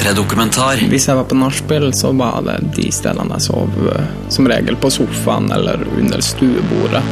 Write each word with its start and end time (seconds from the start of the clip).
P3-dokumentar. 0.00 0.80
Hvis 0.88 1.06
jeg 1.10 1.16
var 1.18 1.26
på 1.28 1.36
nachspiel, 1.36 1.90
så 1.92 2.10
var 2.16 2.40
det 2.46 2.54
de 2.76 2.86
stedene 2.92 3.34
jeg 3.36 3.44
sov. 3.50 3.74
eh, 3.92 4.06
Som 4.32 4.46
regel 4.48 4.76
på 4.80 4.88
sofaen 4.90 5.50
eller 5.52 5.82
under 5.98 6.20
stuebordet. 6.24 7.02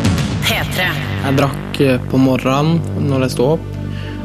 P3. 0.46 0.86
Jeg 1.26 1.36
drakk 1.36 1.80
eh, 1.84 1.98
på 2.10 2.16
morgenen 2.22 2.80
når 3.10 3.26
jeg 3.26 3.34
sto 3.36 3.50
opp. 3.58 3.66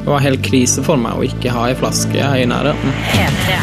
Det 0.03 0.07
var 0.11 0.23
helt 0.23 0.43
krise 0.43 0.83
for 0.83 0.95
meg 0.99 1.15
å 1.19 1.23
ikke 1.27 1.51
ha 1.51 1.65
ei 1.69 1.75
flaske 1.79 2.23
i 2.39 2.45
nærheten. 2.47 2.95
P3. 3.11 3.59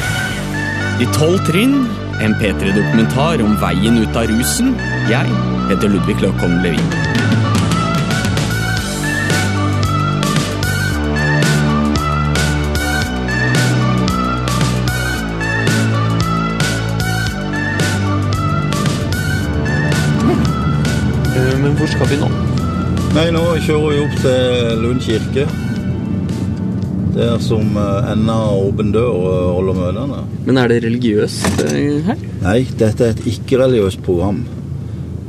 De 1.00 1.08
tolv 1.16 1.40
trinn, 1.48 1.86
en 2.20 2.34
P3-dokumentar 2.36 3.40
om 3.44 3.56
veien 3.60 4.02
ut 4.02 4.16
av 4.20 4.28
rusen. 4.28 4.74
Jeg 5.08 5.32
heter 5.72 5.88
Ludvig 5.94 6.20
Løkholm 6.20 6.60
Levin. 6.64 6.92
Nei, 23.10 23.26
nå 23.34 23.40
kjører 23.58 23.88
vi 23.90 24.02
opp 24.04 24.12
til 24.22 24.82
Lund 24.84 25.00
kirke. 25.02 25.42
Der 27.16 27.40
som 27.42 27.74
eh, 27.74 28.10
enda 28.12 28.36
åpen 28.54 28.92
dør 28.94 29.08
og 29.10 29.48
holder 29.56 29.78
møtene. 29.80 30.20
Men 30.46 30.60
er 30.62 30.70
det 30.70 30.76
religiøst 30.84 31.64
eh, 31.66 31.96
her? 32.06 32.20
Nei, 32.44 32.60
dette 32.78 33.08
er 33.08 33.16
et 33.16 33.24
ikke-religiøst 33.32 34.04
program. 34.06 34.44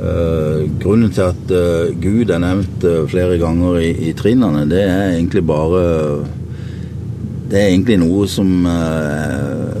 Uh, 0.02 0.66
grunnen 0.82 1.12
til 1.14 1.28
at 1.28 1.50
uh, 1.54 1.90
Gud 2.02 2.30
er 2.34 2.40
nevnt 2.42 2.86
uh, 2.86 3.04
flere 3.10 3.36
ganger 3.38 3.76
i, 3.78 3.90
i 4.08 4.14
trinnene, 4.18 4.64
det 4.66 4.80
er 4.82 5.12
egentlig 5.12 5.44
bare 5.46 5.82
Det 7.52 7.60
er 7.60 7.68
egentlig 7.68 8.00
noe 8.00 8.24
som 8.26 8.64
eh, 8.66 9.76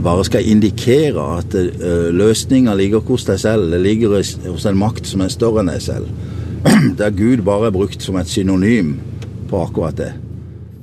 bare 0.00 0.24
skal 0.24 0.46
indikere 0.48 1.24
at 1.40 1.56
uh, 1.58 2.08
løsninga 2.14 2.76
ligger 2.78 3.04
hos 3.04 3.26
deg 3.28 3.40
selv, 3.42 3.72
det 3.74 3.82
ligger 3.84 4.14
hos 4.14 4.36
hos 4.46 4.68
en 4.70 4.78
makt 4.80 5.10
som 5.10 5.24
er 5.26 5.34
større 5.34 5.64
enn 5.64 5.72
deg 5.72 5.82
selv. 5.82 6.08
Der 7.00 7.10
Gud 7.10 7.44
bare 7.46 7.68
er 7.70 7.74
brukt 7.74 8.02
som 8.04 8.18
et 8.20 8.28
synonym 8.30 8.96
på 9.50 9.60
akkurat 9.64 9.96
det. 9.96 10.10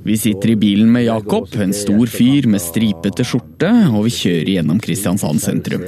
Vi 0.08 0.16
sitter 0.16 0.54
i 0.54 0.56
bilen 0.56 0.88
med 0.92 1.04
Jakob, 1.04 1.48
en 1.60 1.74
stor 1.76 2.06
fyr 2.08 2.46
med 2.48 2.62
stripete 2.64 3.24
skjorte, 3.26 3.68
og 3.92 4.06
vi 4.06 4.12
kjører 4.14 4.50
gjennom 4.54 4.78
Kristiansand 4.80 5.42
sentrum. 5.42 5.84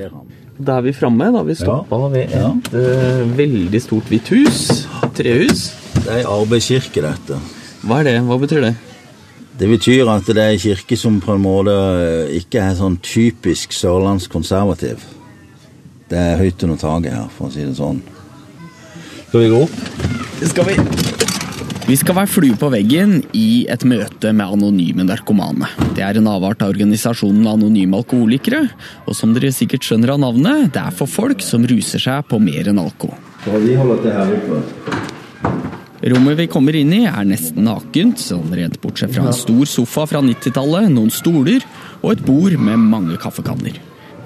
Da 0.60 0.76
er 0.76 0.84
vi 0.84 0.92
framme. 0.92 1.30
Da 1.32 1.40
har 1.40 1.46
vi 1.48 1.56
stoppa 1.56 2.00
ved 2.12 2.34
Ja. 2.34 2.50
et 2.52 2.74
eh, 2.76 3.22
veldig 3.38 3.80
stort 3.80 4.10
hvitt 4.12 4.28
hus. 4.34 4.86
Trehus. 5.16 5.70
Det 5.94 6.06
er 6.06 6.18
ei 6.20 6.26
arbeidskirke, 6.28 7.00
dette. 7.06 7.38
Hva 7.86 8.00
er 8.02 8.10
det? 8.10 8.16
Hva 8.28 8.36
betyr 8.42 8.66
det? 8.66 8.74
Det 9.60 9.68
betyr 9.68 10.08
at 10.08 10.28
det 10.28 10.36
er 10.40 10.52
en 10.54 10.60
kirke 10.60 10.96
som 11.00 11.16
på 11.20 11.34
en 11.34 11.42
måte 11.44 11.72
eh, 11.72 12.36
ikke 12.42 12.60
er 12.60 12.76
sånn 12.76 12.98
typisk 13.00 13.72
sørlandsk 13.76 14.32
konservativ. 14.36 15.00
Det 16.10 16.18
er 16.18 16.40
høyt 16.42 16.62
under 16.66 16.76
taket 16.80 17.14
her, 17.14 17.28
for 17.32 17.48
å 17.48 17.54
si 17.54 17.64
det 17.64 17.76
sånn. 17.78 18.02
Skal 19.30 19.44
vi 19.44 19.48
gå 19.48 19.58
opp? 19.62 19.74
Skal 20.42 20.64
vi 20.66 20.72
Vi 21.86 21.96
skal 21.98 22.16
være 22.16 22.30
flue 22.30 22.56
på 22.58 22.66
veggen 22.72 23.20
i 23.30 23.62
et 23.70 23.84
møte 23.86 24.32
med 24.34 24.42
anonyme 24.56 25.04
narkomane. 25.06 25.68
Det 25.94 26.02
er 26.02 26.18
en 26.18 26.26
avart 26.26 26.64
av 26.66 26.72
organisasjonen 26.72 27.46
Anonyme 27.46 27.94
alkoholikere, 28.00 28.64
og 29.06 29.14
som 29.14 29.30
dere 29.34 29.52
sikkert 29.54 29.86
skjønner 29.86 30.16
av 30.16 30.18
navnet, 30.24 30.72
det 30.74 30.82
er 30.82 30.96
for 30.98 31.06
folk 31.06 31.44
som 31.46 31.62
ruser 31.62 32.02
seg 32.02 32.26
på 32.26 32.40
mer 32.42 32.72
enn 32.72 32.80
alko. 32.82 33.12
Vi 33.46 33.76
holder 33.78 34.02
til 34.02 34.16
her 34.18 34.34
oppe. 34.34 34.98
Rommet 36.10 36.38
vi 36.40 36.48
kommer 36.50 36.80
inn 36.80 36.90
i 36.96 37.04
er 37.06 37.30
nesten 37.30 37.68
nakent, 37.68 38.18
sånn 38.18 38.50
rent 38.50 38.80
bortsett 38.82 39.14
fra 39.14 39.28
en 39.30 39.36
stor 39.36 39.62
sofa 39.70 40.08
fra 40.10 40.24
90-tallet, 40.26 40.90
noen 40.90 41.14
stoler 41.14 41.62
og 42.00 42.16
et 42.16 42.26
bord 42.26 42.58
med 42.58 42.82
mange 42.82 43.18
kaffekanner. 43.22 43.78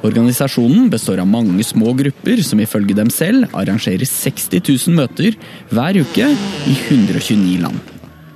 Organisasjonen 0.04 0.90
består 0.92 1.22
av 1.22 1.28
mange 1.30 1.64
små 1.64 1.94
grupper 1.96 2.42
som 2.44 2.60
ifølge 2.60 2.96
dem 2.96 3.08
selv 3.12 3.48
arrangerer 3.56 4.04
60 4.04 4.60
000 4.60 4.98
møter 4.98 5.36
hver 5.72 5.96
uke 5.96 6.26
i 6.68 6.74
129 6.90 7.62
land. 7.62 7.78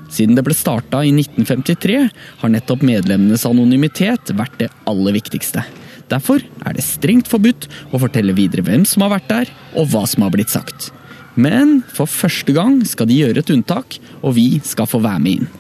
Siden 0.09 0.39
det 0.39 0.47
ble 0.47 0.57
starta 0.57 1.03
i 1.05 1.12
1953, 1.12 1.99
har 2.41 2.53
nettopp 2.55 2.84
medlemmenes 2.89 3.45
anonymitet 3.45 4.33
vært 4.39 4.57
det 4.62 4.71
aller 4.89 5.19
viktigste. 5.19 5.67
Derfor 6.09 6.41
er 6.41 6.73
det 6.73 6.87
strengt 6.87 7.28
forbudt 7.28 7.69
å 7.93 8.01
fortelle 8.01 8.33
videre 8.33 8.65
hvem 8.65 8.87
som 8.89 9.05
har 9.05 9.19
vært 9.19 9.28
der, 9.28 9.53
og 9.77 9.91
hva 9.93 10.07
som 10.09 10.25
har 10.25 10.33
blitt 10.33 10.55
sagt. 10.55 10.89
Men 11.37 11.83
for 11.93 12.09
første 12.09 12.55
gang 12.57 12.81
skal 12.89 13.11
de 13.11 13.21
gjøre 13.21 13.45
et 13.45 13.53
unntak, 13.53 14.01
og 14.25 14.39
vi 14.41 14.49
skal 14.65 14.89
få 14.89 15.03
være 15.05 15.21
med 15.21 15.43
inn. 15.43 15.53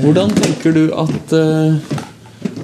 Hvordan 0.00 0.30
tenker 0.38 0.72
du 0.72 0.84
at 0.94 1.34
eh, 1.34 1.98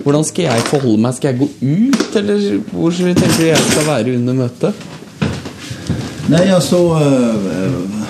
Hvordan 0.06 0.22
skal 0.25 0.44
jeg 0.44 0.62
forholde 0.71 1.00
meg? 1.03 1.15
Skal 1.17 1.33
jeg 1.33 1.39
gå 1.41 1.47
ut, 1.67 2.17
eller 2.21 2.43
hvor 2.71 2.93
tenker 2.94 3.33
du 3.33 3.41
jeg 3.43 3.59
skal 3.59 3.87
være 3.89 4.12
under 4.15 4.37
møtet? 4.39 4.84
Nei, 6.31 6.44
altså 6.55 6.78
øh, 6.94 8.05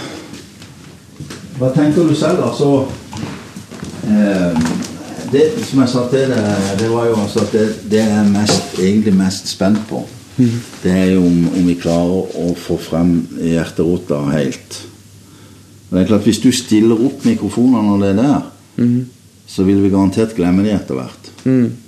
Hva 1.56 1.70
tenker 1.72 2.04
du 2.04 2.12
selv, 2.14 2.42
altså? 2.44 2.84
øh, 4.10 4.58
det 5.32 5.46
som 5.64 5.80
jeg 5.80 5.88
sa 5.88 6.02
til 6.10 6.34
deg, 6.34 6.58
det 6.82 6.90
var 6.92 7.06
jo 7.08 7.16
altså 7.22 7.46
at 7.46 7.56
det, 7.56 7.64
det 7.90 8.02
jeg 8.02 8.18
er 8.18 8.28
mest, 8.28 8.76
egentlig 8.76 9.14
mest 9.16 9.48
spent 9.48 9.80
på, 9.88 10.02
det 10.82 10.92
er 10.92 11.14
jo 11.14 11.24
om, 11.24 11.40
om 11.48 11.64
vi 11.64 11.78
klarer 11.80 12.36
å 12.44 12.52
få 12.60 12.76
frem 12.76 13.16
hjerterota 13.40 14.20
helt. 14.34 14.82
Og 15.88 15.96
det 15.96 16.04
er 16.04 16.12
klart, 16.12 16.28
Hvis 16.28 16.44
du 16.44 16.52
stiller 16.52 17.08
opp 17.08 17.24
mikrofonene 17.24 17.88
når 17.88 18.04
det 18.04 18.12
er 18.12 18.22
der, 18.22 18.46
så 19.48 19.64
vil 19.64 19.80
vi 19.80 19.94
garantert 19.96 20.36
glemme 20.36 20.60
de 20.66 20.76
etter 20.76 21.00
hvert. 21.00 21.32
Eh, 21.48 21.85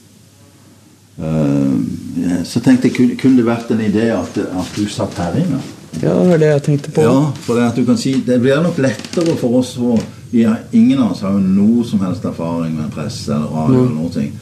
så 1.19 2.61
tenkte 2.63 2.89
jeg, 2.89 2.95
kunne, 2.95 3.17
kunne 3.19 3.41
det 3.41 3.47
vært 3.47 3.73
en 3.75 3.81
idé 3.83 4.05
at, 4.15 4.39
at 4.39 4.77
du 4.77 4.85
satt 4.91 5.17
her 5.19 5.35
inne? 5.41 5.59
Ja, 5.99 6.13
det 6.15 6.29
var 6.29 6.39
det 6.39 6.51
jeg 6.53 6.63
tenkte 6.67 6.93
på. 6.95 7.03
Ja, 7.03 7.17
for 7.43 7.59
det 7.59 7.65
at 7.73 7.79
du 7.79 7.85
kan 7.89 7.97
si 7.99 8.13
Det 8.23 8.37
blir 8.43 8.61
nok 8.63 8.77
lettere 8.79 9.35
for 9.41 9.59
oss 9.59 9.73
for 9.79 9.99
vi 10.31 10.45
har, 10.45 10.61
Ingen 10.77 11.01
av 11.01 11.15
oss 11.15 11.23
har 11.25 11.33
jo 11.33 11.41
noe 11.41 11.85
som 11.89 12.03
helst 12.05 12.27
erfaring 12.29 12.75
med 12.77 12.93
presse 12.93 13.33
eller 13.33 13.49
radio. 13.49 13.81
eller 13.81 13.95
noe 13.97 14.13
ting. 14.13 14.33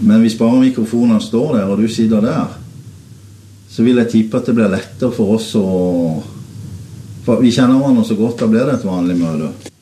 Men 0.00 0.20
hvis 0.20 0.36
bare 0.38 0.60
mikrofonene 0.60 1.20
står 1.24 1.56
der, 1.56 1.70
og 1.72 1.80
du 1.80 1.88
sitter 1.88 2.20
der, 2.22 2.52
så 3.68 3.82
vil 3.82 3.96
jeg 4.02 4.10
tippe 4.12 4.38
at 4.38 4.46
det 4.46 4.54
blir 4.54 4.70
lettere 4.70 5.10
for 5.16 5.38
oss 5.38 5.54
å 5.58 5.64
For 7.24 7.42
vi 7.44 7.50
kjenner 7.52 7.76
hverandre 7.76 8.04
så 8.08 8.14
godt, 8.16 8.38
da 8.40 8.46
blir 8.48 8.64
det 8.64 8.78
et 8.78 8.84
vanlig 8.88 9.16
møte. 9.18 9.72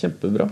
Kjempebra. 0.00 0.46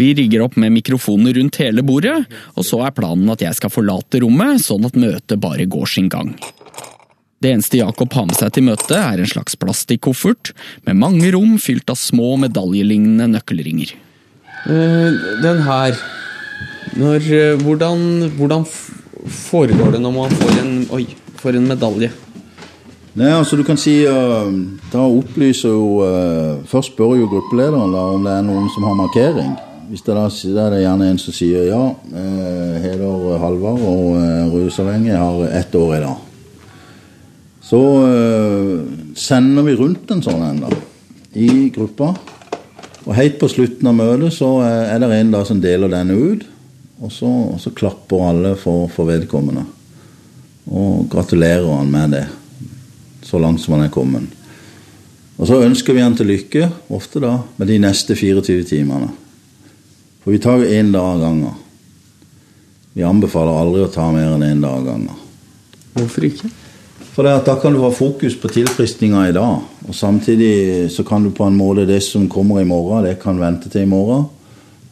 Vi 0.00 0.14
rigger 0.14 0.46
opp 0.46 0.56
med 0.56 0.72
mikrofoner 0.72 1.34
rundt 1.36 1.58
hele 1.60 1.82
bordet, 1.84 2.22
og 2.56 2.64
så 2.64 2.78
er 2.86 2.94
planen 2.96 3.28
at 3.34 3.42
jeg 3.44 3.58
skal 3.58 3.72
forlate 3.72 4.22
rommet, 4.24 4.62
sånn 4.64 4.86
at 4.88 4.96
møtet 4.96 5.36
bare 5.42 5.66
går 5.68 5.90
sin 5.92 6.08
gang. 6.08 6.30
Det 7.40 7.52
eneste 7.52 7.82
Jakob 7.82 8.16
har 8.16 8.24
med 8.30 8.38
seg 8.38 8.54
til 8.56 8.64
møtet, 8.64 8.96
er 8.96 9.20
en 9.20 9.28
slags 9.28 9.58
plastikkoffert 9.60 10.54
med 10.88 10.96
mange 11.00 11.28
rom 11.36 11.58
fylt 11.60 11.92
av 11.92 12.00
små 12.00 12.32
medaljelignende 12.40 13.28
nøkkelringer. 13.34 13.92
den 15.44 15.62
her 15.68 16.00
Når, 16.96 17.56
hvordan, 17.62 18.30
hvordan 18.36 18.64
foregår 19.28 19.92
det 19.92 20.00
når 20.00 20.12
man 20.12 20.30
får 20.30 20.60
en, 20.64 20.74
oi, 20.96 21.06
får 21.36 21.56
en 21.56 21.68
medalje? 21.68 22.10
Nei, 23.14 23.32
altså 23.36 23.56
du 23.56 23.64
kan 23.64 23.76
si 23.76 24.04
uh, 24.06 24.46
Da 24.92 25.02
opplyser 25.02 25.68
jo 25.68 26.04
Først 26.70 26.92
spør 26.92 27.16
jo 27.18 27.26
gruppelederen 27.32 27.92
da 27.92 28.04
om 28.14 28.24
det 28.24 28.36
er 28.36 28.46
noen 28.46 28.68
som 28.70 28.86
har 28.86 28.94
markering. 28.94 29.56
Hvis 29.90 30.04
det 30.06 30.14
da, 30.14 30.28
da 30.30 30.64
er 30.68 30.70
det 30.70 30.84
gjerne 30.84 31.06
en 31.10 31.16
som 31.18 31.34
sier 31.34 31.64
ja, 31.66 31.80
eh, 32.14 32.74
Heder 32.78 33.40
Halvard 33.42 33.80
og 33.82 34.20
eh, 34.20 34.50
rusavhengig 34.52 35.16
har 35.18 35.40
ett 35.58 35.74
år 35.74 35.94
i 35.96 36.02
dag. 36.04 36.18
Så 37.66 37.80
øh, 38.06 38.84
sender 39.18 39.64
vi 39.66 39.74
rundt 39.74 40.12
en 40.14 40.22
sånn 40.22 40.44
en 40.46 40.60
da, 40.62 40.68
i 41.34 41.72
gruppa. 41.74 42.12
Og 43.02 43.16
helt 43.18 43.40
på 43.40 43.48
slutten 43.50 43.90
av 43.90 43.96
møtet 43.98 44.36
så 44.36 44.52
eh, 44.62 44.92
er 44.92 45.02
det 45.02 45.08
en 45.16 45.32
da 45.34 45.40
som 45.48 45.62
deler 45.64 45.90
denne 45.90 46.14
ut. 46.14 46.44
Og 47.02 47.10
så, 47.10 47.26
og 47.26 47.58
så 47.58 47.72
klapper 47.74 48.28
alle 48.28 48.52
for, 48.60 48.84
for 48.94 49.10
vedkommende. 49.10 49.64
Og 50.70 51.08
gratulerer 51.10 51.66
han 51.66 51.90
med 51.90 52.14
det 52.14 52.28
så 53.26 53.42
langt 53.42 53.58
som 53.64 53.74
han 53.74 53.88
er 53.88 53.90
kommet. 53.90 54.38
Og 55.34 55.50
så 55.50 55.58
ønsker 55.64 55.98
vi 55.98 56.06
han 56.06 56.14
til 56.14 56.30
lykke, 56.30 56.70
ofte 56.94 57.24
da, 57.26 57.40
med 57.58 57.72
de 57.72 57.80
neste 57.82 58.14
24 58.14 58.68
timene. 58.70 59.10
For 60.20 60.34
vi 60.34 60.40
tar 60.42 60.60
jo 60.60 60.68
én 60.68 60.92
dag 60.92 61.14
av 61.14 61.20
gangen. 61.20 61.54
Vi 62.92 63.04
anbefaler 63.06 63.60
aldri 63.60 63.84
å 63.84 63.92
ta 63.92 64.10
mer 64.12 64.34
enn 64.34 64.44
én 64.44 64.60
dag 64.60 64.80
av 64.80 64.88
gangen. 64.88 65.20
Hvorfor 65.94 66.26
ikke? 66.28 66.50
For 67.10 67.26
da 67.26 67.56
kan 67.60 67.74
du 67.74 67.80
ha 67.82 67.90
fokus 67.92 68.36
på 68.38 68.48
tilfriskninga 68.52 69.28
i 69.28 69.34
dag, 69.34 69.62
og 69.88 69.94
samtidig 69.96 70.90
så 70.92 71.04
kan 71.04 71.24
du 71.24 71.32
på 71.34 71.44
en 71.44 71.56
måte 71.58 71.86
Det 71.86 72.02
som 72.02 72.28
kommer 72.28 72.60
i 72.60 72.64
morgen, 72.64 73.04
det 73.04 73.18
kan 73.22 73.40
vente 73.40 73.68
til 73.68 73.82
i 73.82 73.90
morgen. 73.90 74.28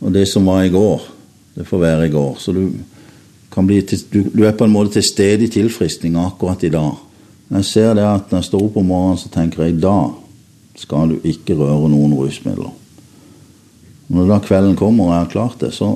Og 0.00 0.12
det 0.12 0.28
som 0.28 0.46
var 0.46 0.62
i 0.62 0.70
går, 0.70 1.02
det 1.54 1.66
får 1.66 1.78
være 1.78 2.06
i 2.06 2.10
går. 2.10 2.36
Så 2.38 2.52
du, 2.52 2.70
kan 3.50 3.66
bli 3.66 3.81
til, 3.82 3.98
du, 4.12 4.22
du 4.34 4.44
er 4.46 4.52
på 4.54 4.64
en 4.64 4.72
måte 4.72 4.98
til 4.98 5.02
stede 5.02 5.44
i 5.44 5.52
tilfriskninga 5.52 6.26
akkurat 6.26 6.62
i 6.64 6.72
dag. 6.72 6.94
Jeg 7.50 7.64
ser 7.64 7.94
det 7.94 8.04
at 8.04 8.31
når 8.31 8.38
jeg 8.38 8.48
står 8.50 8.64
opp 8.66 8.76
om 8.76 8.86
morgenen, 8.86 9.19
så 9.19 9.31
tenker 9.32 9.64
jeg 9.64 9.81
da 9.82 10.10
skal 10.78 11.14
du 11.14 11.24
ikke 11.26 11.56
røre 11.58 11.88
noen 11.90 12.14
rusmidler. 12.14 12.70
Når 14.08 14.28
da 14.31 14.38
kvelden 14.44 14.76
kommer 14.78 15.05
og 15.05 15.10
jeg 15.12 15.22
har 15.22 15.32
klart 15.34 15.58
det, 15.60 15.72
så, 15.76 15.88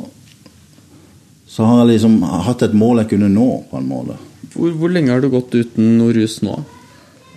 så 1.49 1.61
har 1.69 1.77
jeg 1.83 1.91
liksom 1.95 2.15
hatt 2.47 2.61
et 2.67 2.75
mål 2.77 2.99
jeg 3.03 3.11
kunne 3.15 3.31
nå, 3.33 3.49
på 3.71 3.75
en 3.81 3.89
måte. 3.89 4.15
Hvor, 4.53 4.69
hvor 4.77 4.91
lenge 4.93 5.13
har 5.15 5.21
du 5.25 5.29
gått 5.33 5.53
uten 5.57 5.85
noe 5.99 6.13
rus 6.17 6.35
nå? 6.45 6.55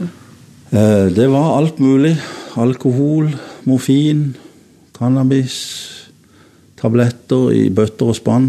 Eh, 0.73 1.07
Det 1.15 1.29
var 1.31 1.57
alt 1.59 1.79
mulig. 1.79 2.17
Alkohol, 2.59 3.29
morfin, 3.69 4.35
cannabis, 4.99 5.57
tabletter 6.81 7.53
i 7.55 7.69
bøtter 7.71 8.07
og 8.11 8.17
spann. 8.17 8.49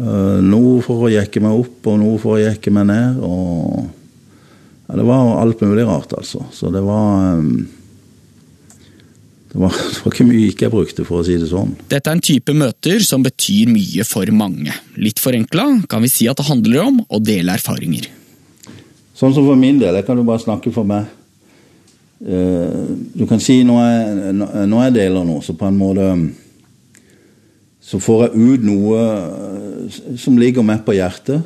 Eh, 0.00 0.38
Noe 0.46 0.78
for 0.84 1.04
å 1.06 1.10
jekke 1.12 1.42
meg 1.44 1.58
opp, 1.60 1.80
og 1.90 1.98
noe 2.00 2.20
for 2.22 2.38
å 2.38 2.40
jekke 2.40 2.72
meg 2.72 2.88
ned. 2.88 3.18
Og 3.26 3.82
ja, 4.88 4.96
det 4.96 5.04
var 5.06 5.34
alt 5.42 5.60
mulig 5.64 5.84
rart, 5.88 6.14
altså. 6.16 6.46
Så 6.54 6.70
det 6.72 6.80
var 6.86 7.34
eh, 7.34 7.44
det 9.50 9.58
var, 9.58 9.74
det 9.92 10.00
var 10.04 10.14
ikke 10.14 10.28
mye 10.30 10.46
ikke 10.48 10.68
jeg 10.68 10.74
brukte, 10.76 11.04
for 11.08 11.20
å 11.20 11.26
si 11.26 11.36
det 11.40 11.50
sånn. 11.50 11.74
Dette 11.90 12.08
er 12.08 12.16
en 12.16 12.24
type 12.24 12.54
møter 12.56 13.02
som 13.04 13.24
betyr 13.26 13.70
mye 13.74 14.06
for 14.08 14.30
mange. 14.34 14.74
Litt 14.96 15.20
forenkla 15.22 15.68
kan 15.90 16.04
vi 16.06 16.12
si 16.12 16.30
at 16.30 16.40
det 16.40 16.48
handler 16.48 16.86
om 16.86 17.00
å 17.08 17.20
dele 17.22 17.58
erfaringer. 17.58 18.08
Sånn 19.20 19.34
som 19.36 19.44
for 19.44 19.58
min 19.60 19.80
del, 19.82 19.98
jeg 19.98 20.06
kan 20.06 20.16
jo 20.16 20.24
bare 20.24 20.40
snakke 20.40 20.72
for 20.72 20.88
meg. 20.88 21.10
Eh, 22.24 22.86
Du 23.16 23.26
kan 23.28 23.40
si 23.40 23.58
når 23.64 23.82
jeg, 23.84 24.32
når 24.70 24.86
jeg 24.86 24.94
deler 24.96 25.26
noe, 25.28 25.42
så 25.44 25.54
på 25.56 25.66
en 25.68 25.76
måte 25.80 26.06
Så 27.80 27.98
får 27.98 28.26
jeg 28.26 28.38
ut 28.52 28.64
noe 28.68 28.98
som 29.90 30.38
ligger 30.40 30.66
meg 30.66 30.84
på 30.86 30.96
hjertet. 30.96 31.42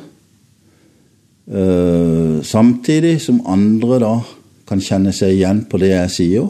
Uh, 1.45 2.41
Samtidig 2.45 3.19
som 3.21 3.43
andre 3.49 3.99
da 4.01 4.13
kan 4.65 4.81
kjenne 4.81 5.13
seg 5.13 5.35
igjen 5.35 5.63
på 5.69 5.79
det 5.81 5.91
jeg 5.93 6.13
sier. 6.13 6.47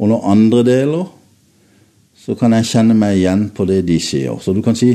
Og 0.00 0.08
når 0.08 0.26
andre 0.30 0.64
deler, 0.66 1.06
så 2.20 2.36
kan 2.38 2.54
jeg 2.56 2.68
kjenne 2.70 2.96
meg 2.96 3.18
igjen 3.18 3.48
på 3.54 3.66
det 3.68 3.82
de 3.88 3.98
sier. 4.02 4.38
Så 4.40 4.54
du 4.54 4.62
kan 4.64 4.78
si 4.78 4.94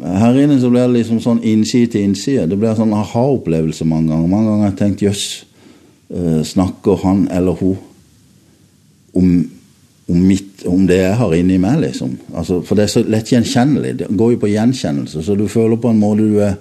her 0.00 0.38
inne 0.40 0.56
så 0.60 0.70
blir 0.72 0.86
det 0.86 1.02
liksom 1.02 1.20
sånn 1.20 1.42
innside 1.44 1.90
til 1.92 2.06
innside. 2.06 2.46
Det 2.48 2.56
blir 2.56 2.76
sånn 2.78 2.94
aha-opplevelse 2.96 3.84
mange 3.84 4.12
ganger. 4.12 4.28
Mange 4.30 4.48
ganger 4.48 4.64
har 4.64 4.70
jeg 4.70 4.78
tenkt 4.80 5.04
jøss, 5.04 5.24
uh, 6.14 6.40
snakker 6.46 7.02
han 7.04 7.26
eller 7.32 7.58
hun 7.60 7.76
om, 9.12 9.28
om, 10.12 10.18
mitt, 10.28 10.66
om 10.68 10.84
det 10.86 10.98
jeg 11.00 11.16
har 11.18 11.34
inni 11.36 11.56
meg, 11.62 11.80
liksom? 11.86 12.12
Altså, 12.36 12.60
for 12.66 12.78
det 12.78 12.84
er 12.84 12.92
så 12.92 13.02
lett 13.08 13.32
gjenkjennelig. 13.32 13.94
Det 14.02 14.10
går 14.10 14.34
jo 14.34 14.42
på 14.42 14.50
gjenkjennelse, 14.52 15.24
så 15.24 15.36
du 15.38 15.46
føler 15.50 15.80
på 15.80 15.92
en 15.92 16.02
måte 16.02 16.28
du 16.28 16.38
er 16.44 16.60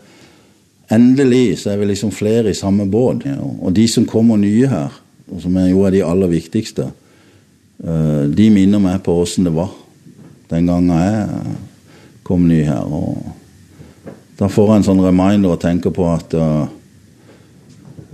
Endelig 0.92 1.62
så 1.62 1.70
er 1.72 1.78
vi 1.80 1.86
liksom 1.88 2.10
flere 2.12 2.52
i 2.52 2.58
samme 2.58 2.84
båt. 2.92 3.22
Ja. 3.24 3.38
Og 3.40 3.72
de 3.72 3.86
som 3.88 4.04
kommer 4.04 4.36
nye 4.36 4.68
her, 4.68 4.98
og 5.32 5.40
som 5.40 5.56
jo 5.56 5.86
er 5.88 5.94
de 5.96 6.02
aller 6.04 6.28
viktigste, 6.28 6.90
eh, 7.80 8.26
de 8.28 8.48
minner 8.52 8.82
meg 8.84 8.98
på 9.06 9.16
åssen 9.22 9.48
det 9.48 9.54
var 9.56 9.70
den 10.52 10.68
gangen 10.68 10.92
jeg 10.92 11.56
kom 12.28 12.44
ny 12.48 12.60
her. 12.68 12.84
Og 12.84 13.24
da 14.40 14.50
får 14.52 14.68
jeg 14.68 14.82
en 14.82 14.88
sånn 14.90 15.04
reminder 15.06 15.56
og 15.56 15.62
tenker 15.64 15.96
på 15.96 16.10
at 16.12 16.36
uh, 16.36 16.68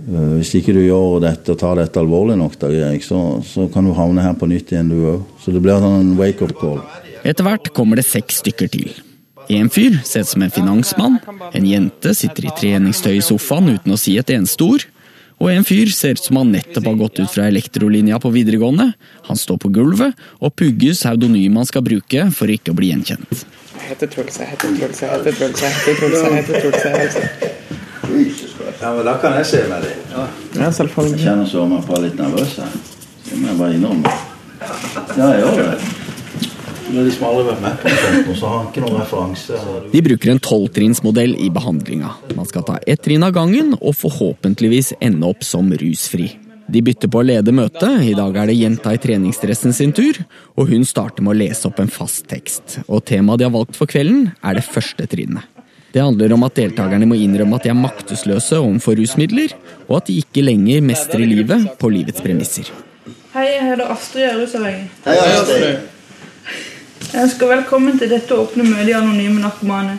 hvis 0.08 0.54
ikke 0.56 0.72
du 0.72 0.80
gjør 0.80 1.18
dette 1.20 1.52
og 1.52 1.58
tar 1.60 1.76
dette 1.80 2.00
alvorlig 2.00 2.38
nok, 2.40 2.54
da, 2.60 2.70
Erik, 2.72 3.04
så, 3.04 3.18
så 3.44 3.66
kan 3.72 3.84
du 3.84 3.92
havne 3.96 4.24
her 4.24 4.36
på 4.38 4.48
nytt 4.48 4.72
igjen, 4.72 4.88
du 4.88 5.02
òg. 5.14 5.26
Så 5.42 5.52
det 5.52 5.60
blir 5.64 5.82
sånn 5.82 5.98
en 6.00 6.14
wake-up 6.20 6.54
call. 6.60 6.80
Etter 7.28 7.44
hvert 7.44 7.68
kommer 7.76 8.00
det 8.00 8.06
seks 8.08 8.40
stykker 8.42 8.70
til. 8.72 8.94
En 9.52 9.70
fyr 9.72 9.96
ser 10.04 10.24
ut 10.24 10.28
som 10.28 10.44
en 10.44 10.52
finansmann, 10.52 11.18
en 11.56 11.66
jente 11.66 12.12
sitter 12.16 12.48
i 12.48 12.54
treningstøy 12.56 13.14
i 13.16 13.24
sofaen 13.24 13.70
uten 13.76 13.94
å 13.94 14.00
si 14.00 14.18
et 14.20 14.32
eneste 14.32 14.64
ord, 14.64 14.84
og 15.38 15.52
en 15.52 15.64
fyr 15.64 15.92
ser 15.94 16.18
ut 16.18 16.24
som 16.24 16.40
han 16.40 16.50
nettopp 16.52 16.88
har 16.90 16.98
gått 16.98 17.20
ut 17.22 17.30
fra 17.30 17.46
elektrolinja 17.48 18.18
på 18.20 18.32
videregående. 18.34 18.90
Han 19.28 19.38
står 19.38 19.60
på 19.62 19.70
gulvet 19.76 20.18
og 20.42 20.56
pugger 20.58 20.96
pseudonym 20.96 21.60
han 21.60 21.68
skal 21.68 21.86
bruke 21.86 22.26
for 22.34 22.50
ikke 22.52 22.74
å 22.74 22.78
bli 22.80 22.90
gjenkjent. 22.90 23.46
Jeg 23.78 23.92
heter 23.92 24.12
Truls, 24.12 24.40
jeg 24.42 24.52
heter 24.52 24.76
Truls, 24.76 25.00
jeg 25.04 25.14
heter 25.14 25.38
Truls, 25.38 25.62
jeg 25.62 25.72
heter 25.72 26.00
Truls, 26.02 26.20
jeg 26.22 26.92
heter 26.98 27.24
Truls, 28.02 28.47
Ja, 28.80 28.92
men 28.94 29.04
da 29.08 29.16
kan 29.18 29.34
jeg 29.38 29.46
se 29.48 29.62
med 29.68 29.82
deg. 29.82 29.94
Ja. 30.12 30.24
Ja, 30.54 30.64
Jeg 30.68 30.74
selvfølgelig. 30.78 31.22
kjenner 31.24 31.46
så 31.50 31.64
meg 31.68 31.86
på 31.86 31.98
litt 32.02 32.18
nervøs 32.18 32.56
her. 32.62 32.76
Det 33.28 33.38
må 33.38 33.48
jeg 33.50 33.58
bare 33.58 33.74
innrømme. 33.74 34.12
Ja, 35.18 35.32
jeg 35.34 35.40
gjør 35.42 35.56
det. 35.72 35.94
Du 36.88 36.94
har 36.96 37.04
liksom 37.04 37.24
aldri 37.28 37.42
vært 37.50 37.60
med 37.60 37.80
på 37.82 37.90
sånt, 37.92 38.38
så 38.38 38.48
har 38.48 38.58
han 38.62 38.68
ikke 38.70 38.80
noen 38.86 39.00
referanse. 39.02 39.58
De 39.92 40.00
bruker 40.06 40.30
en 40.32 40.38
tolvtrinnsmodell 40.40 41.34
i 41.36 41.50
behandlinga. 41.52 42.14
Man 42.38 42.48
skal 42.48 42.64
ta 42.64 42.78
ett 42.88 43.02
trinn 43.04 43.26
av 43.26 43.34
gangen 43.36 43.74
og 43.82 43.92
forhåpentligvis 43.98 44.94
ende 45.04 45.28
opp 45.28 45.44
som 45.44 45.68
rusfri. 45.68 46.30
De 46.68 46.80
bytter 46.84 47.08
på 47.12 47.20
å 47.20 47.26
lede 47.26 47.52
møtet. 47.52 48.06
I 48.08 48.14
dag 48.16 48.34
er 48.40 48.46
det 48.48 48.56
jenta 48.56 48.94
i 48.96 49.00
treningsdressen 49.00 49.72
sin 49.76 49.92
tur, 49.96 50.16
og 50.56 50.68
hun 50.72 50.84
starter 50.88 51.24
med 51.24 51.34
å 51.34 51.38
lese 51.42 51.68
opp 51.68 51.78
en 51.80 51.92
fast 51.92 52.26
tekst. 52.28 52.78
Og 52.88 53.04
temaet 53.08 53.40
de 53.42 53.48
har 53.48 53.54
valgt 53.54 53.76
for 53.76 53.88
kvelden, 53.88 54.30
er 54.44 54.54
det 54.56 54.64
første 54.64 55.06
trinnet. 55.08 55.44
Det 55.92 56.02
handler 56.02 56.32
om 56.36 56.42
at 56.44 56.58
deltakerne 56.58 57.06
må 57.08 57.16
innrømme 57.16 57.56
at 57.56 57.64
de 57.64 57.70
er 57.72 57.78
maktesløse 57.78 58.58
overfor 58.60 58.98
rusmidler, 59.00 59.54
og 59.88 60.02
at 60.02 60.10
de 60.10 60.18
ikke 60.20 60.44
lenger 60.44 60.82
mestrer 60.84 61.24
livet 61.24 61.64
på 61.80 61.88
livets 61.92 62.20
premisser. 62.20 62.68
Hei, 63.32 63.46
jeg 63.54 63.64
heter 63.70 63.92
Astrid, 63.94 64.22
jeg 64.22 64.34
er 64.34 64.42
rusavhengig. 64.42 64.90
Hei, 65.06 65.14
Astrid. 65.16 65.78
Jeg 67.08 67.22
ønsker 67.22 67.48
velkommen 67.54 67.96
til 67.96 68.10
dette 68.12 68.36
åpne 68.36 68.66
møtet 68.66 68.90
i 68.90 68.96
Anonyme 68.98 69.40
narkomane. 69.40 69.94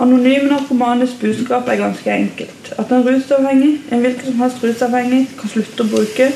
Anonyme 0.00 0.48
narkomanes 0.48 1.12
budskap 1.20 1.68
er 1.68 1.80
ganske 1.82 2.14
enkelt. 2.14 2.70
At 2.80 2.92
en 2.94 3.04
rusavhengig, 3.04 3.74
en 3.92 4.00
hvilken 4.00 4.30
som 4.30 4.40
helst 4.46 4.64
rusavhengig, 4.64 5.26
kan 5.36 5.52
slutte 5.52 5.84
å 5.84 5.90
bruke, 5.90 6.30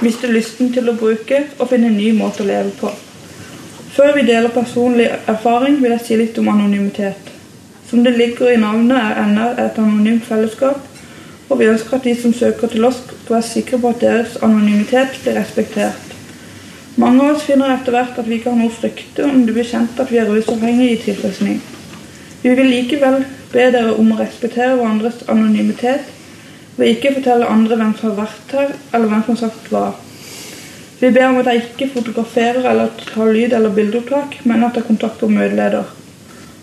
miste 0.00 0.30
lysten 0.32 0.72
til 0.72 0.88
å 0.88 0.96
bruke 0.96 1.42
og 1.58 1.68
finne 1.68 1.92
en 1.92 2.00
ny 2.00 2.14
måte 2.16 2.46
å 2.46 2.48
leve 2.48 2.72
på. 2.80 2.94
Før 3.92 4.14
vi 4.16 4.24
deler 4.24 4.54
personlig 4.54 5.10
erfaring, 5.28 5.82
vil 5.82 5.92
jeg 5.98 6.06
si 6.06 6.20
litt 6.22 6.40
om 6.40 6.48
anonymitet. 6.54 7.31
Som 7.92 8.04
det 8.04 8.14
ligger 8.16 8.48
i 8.48 8.56
navnet, 8.56 8.96
er 8.96 9.26
NR 9.28 9.58
et 9.60 9.76
anonymt 9.76 10.24
fellesskap, 10.24 10.78
og 11.50 11.58
vi 11.60 11.66
ønsker 11.68 11.98
at 11.98 12.06
de 12.08 12.14
som 12.16 12.32
søker 12.32 12.70
til 12.72 12.86
oss, 12.88 13.02
skal 13.04 13.34
være 13.34 13.44
sikre 13.44 13.80
på 13.82 13.90
at 13.92 14.00
deres 14.00 14.38
anonymitet 14.40 15.18
blir 15.20 15.36
respektert. 15.36 16.14
Mange 16.96 17.20
av 17.20 17.34
oss 17.34 17.44
finner 17.44 17.74
etter 17.74 17.92
hvert 17.92 18.16
at 18.16 18.30
vi 18.30 18.38
ikke 18.38 18.48
har 18.48 18.56
noe 18.62 18.72
å 18.72 18.78
frykte 18.78 19.28
om 19.28 19.44
det 19.44 19.58
blir 19.58 19.68
kjent 19.68 20.00
at 20.00 20.08
vi 20.08 20.22
er 20.24 20.32
rusavhengige 20.32 20.96
i 20.96 20.98
tilfredsstilling. 21.04 21.60
Vi 22.40 22.56
vil 22.56 22.72
likevel 22.78 23.20
be 23.52 23.70
dere 23.76 23.92
om 24.00 24.16
å 24.16 24.20
respektere 24.24 24.72
hverandres 24.80 25.20
anonymitet 25.28 26.08
ved 26.80 26.96
ikke 26.96 27.18
fortelle 27.20 27.54
andre 27.60 27.76
hvem 27.76 27.96
som 28.00 28.14
har 28.14 28.20
vært 28.24 28.56
her, 28.56 28.76
eller 28.94 29.12
hvem 29.12 29.26
som 29.26 29.36
har 29.36 29.42
sagt 29.50 29.72
hva. 29.74 29.86
Vi 31.02 31.12
ber 31.12 31.28
om 31.28 31.42
at 31.42 31.52
dere 31.52 31.66
ikke 31.66 31.92
fotograferer 31.92 32.64
eller 32.72 33.02
tar 33.12 33.36
lyd- 33.36 33.52
eller 33.52 33.76
bildeopptak, 33.76 34.46
men 34.48 34.64
at 34.64 34.80
dere 34.80 34.88
kontakter 34.88 35.28
møteleder. 35.28 35.98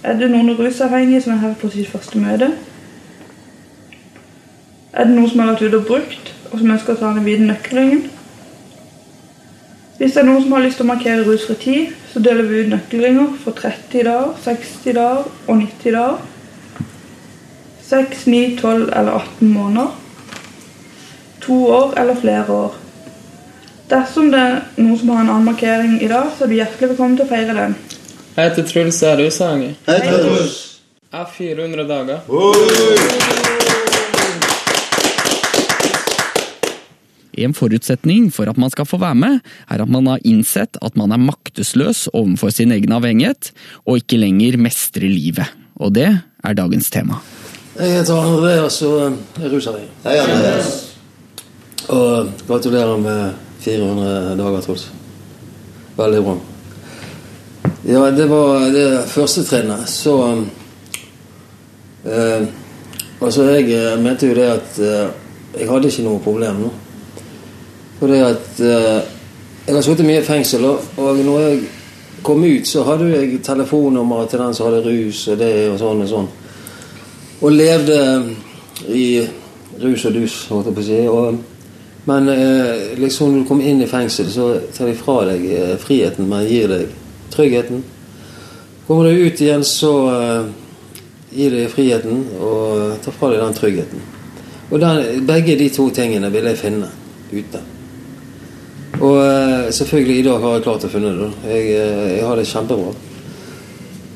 Er 0.04 0.16
det 0.16 0.30
noen 0.32 0.54
rusavhengige 0.56 1.22
som 1.22 1.34
er 1.34 1.42
her 1.44 1.56
på 1.60 1.70
sitt 1.74 1.90
første 1.92 2.20
møte? 2.20 2.54
Er 4.94 5.04
det 5.04 5.16
noen 5.16 5.28
som 5.30 5.42
har 5.44 5.52
vært 5.52 5.66
ute 5.68 5.82
og 5.82 5.90
brukt, 5.90 6.32
og 6.52 6.62
som 6.62 6.72
ønsker 6.72 6.96
å 6.96 7.00
ta 7.02 7.12
den 7.18 7.26
hvite 7.28 7.48
nøkkelringen? 7.50 8.06
Hvis 10.00 10.16
det 10.16 10.22
er 10.22 10.30
noen 10.30 10.46
som 10.46 10.56
har 10.56 10.64
lyst 10.64 10.80
til 10.80 10.88
å 10.88 10.92
markere 10.94 11.26
rusfri 11.28 11.58
tid, 11.60 11.96
så 12.14 12.22
deler 12.24 12.48
vi 12.48 12.62
ut 12.64 12.72
nøkkelringer 12.72 13.34
for 13.44 13.58
30 13.58 14.06
dager, 14.08 14.32
60 14.46 14.96
dager 14.96 15.28
og 15.28 15.60
90 15.60 15.98
dager. 15.98 16.22
6, 17.90 18.26
9, 18.32 18.42
12 18.62 18.88
eller 18.88 19.12
18 19.18 19.52
måneder. 19.52 19.92
To 21.44 21.60
år 21.76 21.98
eller 22.00 22.16
flere 22.16 22.48
år. 22.54 22.80
Dersom 23.90 24.32
det 24.32 24.40
er 24.40 24.60
noen 24.78 24.98
som 25.02 25.12
har 25.12 25.24
en 25.26 25.32
annen 25.34 25.52
markering 25.52 26.00
i 26.00 26.08
dag, 26.08 26.32
så 26.38 26.46
er 26.46 26.52
du 26.52 26.60
hjertelig 26.62 26.94
velkommen 26.94 27.20
til 27.20 27.28
å 27.28 27.32
feire 27.34 27.58
den. 27.58 27.76
Jeg 28.36 28.50
heter 28.50 28.66
Truls, 28.70 29.02
jeg 29.04 29.12
er 29.12 29.22
rusavhengig. 29.26 29.72
Hei, 29.88 30.00
Truls. 30.06 30.58
Jeg 31.10 31.18
har 31.18 31.30
400 31.34 31.88
dager. 31.90 32.20
En 37.40 37.56
forutsetning 37.56 38.28
for 38.36 38.52
at 38.52 38.60
man 38.60 38.70
skal 38.70 38.86
få 38.86 39.00
være 39.02 39.18
med, 39.18 39.40
er 39.72 39.82
at 39.82 39.90
man 39.90 40.08
har 40.12 40.22
innsett 40.28 40.78
at 40.84 40.98
man 41.00 41.12
er 41.16 41.22
maktesløs 41.24 42.08
overfor 42.14 42.54
sin 42.54 42.72
egen 42.76 42.94
avhengighet, 42.94 43.52
og 43.88 44.04
ikke 44.04 44.20
lenger 44.22 44.60
mestrer 44.62 45.10
livet. 45.10 45.50
Og 45.80 45.96
det 45.96 46.10
er 46.10 46.54
dagens 46.54 46.92
tema. 46.94 47.22
Jeg 47.80 47.96
heter 47.98 48.20
Andreas 48.20 48.82
og 48.84 49.18
er 49.40 49.50
rusavhengig. 49.56 49.90
Hei, 50.06 50.20
Andreas. 50.20 50.72
Og 51.90 52.30
gratulerer 52.48 52.98
med 53.02 53.34
400 53.66 54.38
dager, 54.38 54.62
Truls. 54.68 54.90
Veldig 55.98 56.24
bra. 56.24 56.38
Ja, 57.88 58.12
det 58.12 58.26
var 58.26 58.60
det 58.74 59.06
første 59.08 59.44
trinnet. 59.44 59.90
Så 59.90 60.44
eh, 62.06 62.48
Altså, 63.22 63.44
jeg 63.44 63.72
eh, 63.76 64.00
mente 64.00 64.28
jo 64.28 64.36
det 64.36 64.46
at 64.48 64.78
eh, 64.80 65.08
jeg 65.60 65.68
hadde 65.70 65.88
ikke 65.88 66.04
noe 66.04 66.20
problem 66.24 66.62
nå. 66.64 66.70
Fordi 68.00 68.20
at 68.24 68.60
eh, 68.60 69.02
Jeg 69.68 69.76
har 69.76 69.82
sittet 69.86 70.06
mye 70.06 70.22
i 70.22 70.26
fengsel, 70.26 70.64
og, 70.66 71.18
når 71.26 71.40
jeg 71.40 71.60
kom 72.24 72.44
ut, 72.44 72.68
så 72.68 72.84
hadde 72.84 73.10
jeg 73.12 73.42
telefonnummeret 73.44 74.30
til 74.30 74.40
den 74.40 74.54
som 74.54 74.66
hadde 74.66 74.80
rus 74.88 75.28
og 75.28 75.38
det 75.38 75.52
og 75.70 75.76
sånn 75.80 76.02
og 76.02 76.10
sånn. 76.10 76.30
Og 77.42 77.52
levde 77.54 78.00
i 78.90 79.28
rus 79.84 80.06
og 80.10 80.16
dus, 80.16 80.40
holdt 80.50 80.72
jeg 80.72 80.76
på 80.80 80.82
å 80.82 80.88
si. 80.88 81.02
Og 81.08 82.08
Men 82.10 82.30
eh, 82.30 82.98
liksom 82.98 83.30
når 83.32 83.44
du 83.44 83.48
kommer 83.48 83.68
inn 83.68 83.84
i 83.84 83.88
fengsel, 83.88 84.32
så 84.32 84.56
tar 84.74 84.88
de 84.90 84.96
fra 84.98 85.20
deg 85.30 85.46
eh, 85.46 85.76
friheten, 85.78 86.26
men 86.32 86.48
gir 86.48 86.72
deg 86.72 86.88
tryggheten. 87.34 87.84
Kommer 88.88 89.10
du 89.10 89.26
ut 89.26 89.42
igjen, 89.42 89.64
så 89.64 89.94
eh, 90.14 90.46
gir 91.36 91.54
de 91.54 91.68
friheten 91.70 92.24
og 92.42 92.96
tar 93.04 93.16
fra 93.18 93.34
deg 93.34 93.44
den 93.44 93.58
tryggheten. 93.58 94.08
Og 94.70 94.80
den, 94.82 95.26
begge 95.30 95.58
de 95.58 95.70
to 95.74 95.90
tingene 95.94 96.32
vil 96.34 96.50
jeg 96.50 96.62
finne 96.62 96.90
ute. 97.34 97.62
Og 99.00 99.20
eh, 99.24 99.70
selvfølgelig, 99.74 100.18
i 100.20 100.26
dag 100.26 100.42
har 100.42 100.58
jeg 100.58 100.66
klart 100.66 100.88
å 100.88 100.92
finne 100.92 101.14
det. 101.18 101.30
Jeg, 101.48 101.70
eh, 101.78 102.10
jeg 102.18 102.26
har 102.28 102.40
det 102.40 102.50
kjempebra. 102.50 102.96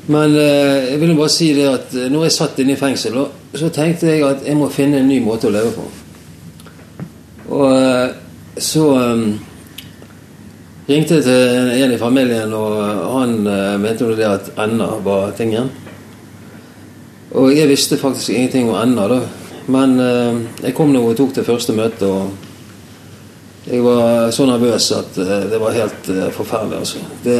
Men 0.06 0.36
eh, 0.36 0.90
jeg 0.90 1.00
vil 1.00 1.14
bare 1.16 1.32
si 1.32 1.52
det 1.56 1.68
at 1.70 1.94
eh, 1.96 2.10
når 2.12 2.26
jeg 2.26 2.36
satt 2.36 2.58
inne 2.60 2.74
i 2.74 2.80
fengsel, 2.80 3.16
så 3.54 3.70
tenkte 3.72 4.10
jeg 4.10 4.26
at 4.26 4.44
jeg 4.44 4.58
må 4.58 4.68
finne 4.72 5.00
en 5.00 5.08
ny 5.08 5.20
måte 5.24 5.48
å 5.48 5.54
leve 5.54 5.72
på. 5.72 5.86
Og 7.54 7.70
eh, 7.72 8.10
så 8.60 8.84
eh, 8.98 9.24
ringte 10.86 11.20
til 11.22 11.70
en 11.82 11.92
i 11.92 11.98
familien, 11.98 12.52
og 12.52 12.76
han 13.14 13.38
eh, 13.48 13.76
mente 13.80 14.04
jo 14.04 14.16
det 14.16 14.28
at 14.28 14.50
ender 14.66 15.00
var 15.04 15.32
tingen. 15.36 15.70
Og 17.34 17.54
jeg 17.54 17.68
visste 17.70 17.98
faktisk 17.98 18.34
ingenting 18.34 18.68
om 18.70 18.78
ender, 18.82 19.14
da. 19.16 19.20
Men 19.72 19.94
eh, 20.00 20.42
jeg 20.66 20.76
kom 20.76 20.92
nå 20.92 21.02
og 21.08 21.16
tok 21.18 21.32
det 21.38 21.46
første 21.46 21.76
møtet, 21.76 22.04
og 22.04 23.70
jeg 23.70 23.80
var 23.80 24.28
så 24.36 24.44
nervøs 24.48 24.90
at 24.92 25.18
eh, 25.24 25.48
det 25.54 25.62
var 25.62 25.78
helt 25.78 26.12
forferdelig, 26.36 26.82
altså. 26.84 27.04
Det, 27.24 27.38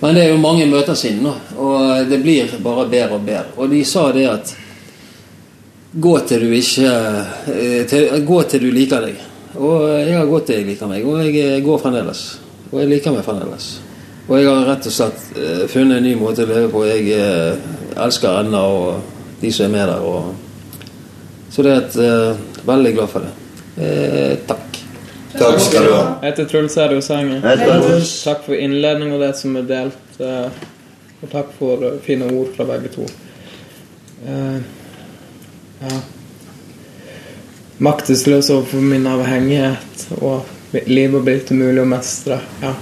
men 0.00 0.18
det 0.18 0.24
er 0.24 0.34
jo 0.34 0.42
mange 0.42 0.66
møter 0.68 0.98
siden, 0.98 1.22
nå, 1.24 1.36
og 1.62 2.10
det 2.10 2.18
blir 2.20 2.58
bare 2.64 2.88
bedre 2.90 3.20
og 3.20 3.24
bedre. 3.24 3.54
Og 3.56 3.70
de 3.70 3.84
sa 3.88 4.08
det 4.12 4.26
at 4.28 4.56
gå 5.94 6.16
til 6.26 6.42
du 6.42 6.50
ikke 6.58 6.90
til, 7.88 8.08
Gå 8.26 8.40
til 8.50 8.66
du 8.66 8.72
liker 8.74 9.06
deg. 9.06 9.22
Og 9.54 9.88
jeg 10.00 10.16
har 10.18 10.30
gått 10.30 10.48
til 10.50 10.60
jeg 10.60 10.68
liker 10.72 10.90
meg, 10.90 11.04
og 11.06 11.20
jeg 11.22 11.34
eh, 11.38 11.58
går 11.64 11.82
fremdeles. 11.82 12.22
Og 12.72 12.80
jeg 12.82 12.90
liker 12.90 13.14
meg 13.14 13.26
fremdeles. 13.26 13.68
Og 14.24 14.38
jeg 14.38 14.48
har 14.48 14.64
rett 14.66 14.86
og 14.88 14.94
slett 14.94 15.24
eh, 15.36 15.64
funnet 15.70 16.00
en 16.00 16.06
ny 16.06 16.14
måte 16.18 16.46
å 16.46 16.48
leve 16.48 16.70
på. 16.72 16.84
Jeg 16.88 17.10
eh, 17.12 17.66
elsker 18.00 18.40
ennå 18.40 18.62
og 18.78 19.42
de 19.42 19.50
som 19.52 19.68
er 19.68 19.74
med 19.74 19.92
der. 19.92 20.06
Og, 20.08 20.32
så 21.54 21.62
det 21.62 21.74
er 21.74 21.82
et 21.84 21.96
uh, 22.02 22.62
veldig 22.66 22.92
glad 22.96 23.10
for 23.12 23.22
det. 23.22 23.34
Eh, 23.84 24.32
takk. 24.48 24.80
Takk 25.34 25.60
skal 25.62 25.86
du 25.86 25.92
ha. 25.92 26.00
Jeg 26.22 26.32
heter 26.32 26.48
Truls 26.50 26.74
Edo 26.82 26.98
Enger. 27.14 27.44
Takk 28.24 28.42
for 28.46 28.58
innledning 28.58 29.14
og 29.14 29.22
det 29.22 29.30
som 29.38 29.54
er 29.60 29.68
delt. 29.68 30.18
Og 30.18 31.30
takk 31.30 31.54
for 31.60 31.86
fine 32.02 32.26
ord 32.32 32.50
fra 32.56 32.66
begge 32.72 32.90
to. 32.96 33.06
Uh, 34.24 34.58
ja. 35.84 36.02
Maktesløs 37.78 38.50
overfor 38.54 38.82
min 38.82 39.06
avhengighet 39.10 40.04
og 40.20 40.44
livet 40.86 41.24
ble 41.24 41.38
ikke 41.40 41.56
mulig 41.58 41.82
å 41.82 41.88
mestre. 41.88 42.38
Ja. 42.62 42.74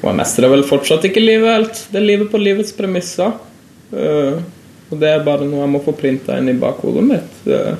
Og 0.00 0.08
jeg 0.10 0.16
mestrer 0.16 0.52
vel 0.52 0.64
fortsatt 0.68 1.04
ikke 1.08 1.22
livet 1.22 1.54
helt. 1.54 1.84
Det 1.92 2.00
er 2.00 2.06
livet 2.06 2.30
på 2.32 2.40
livets 2.40 2.72
premisser. 2.76 3.32
Eh, 3.92 4.40
og 4.90 5.00
det 5.00 5.08
er 5.12 5.24
bare 5.24 5.46
noe 5.48 5.62
jeg 5.64 5.72
må 5.72 5.80
få 5.84 5.94
printa 5.96 6.36
inn 6.40 6.50
i 6.52 6.56
bakhodet 6.60 7.04
mitt. 7.06 7.40
Eh, 7.48 7.72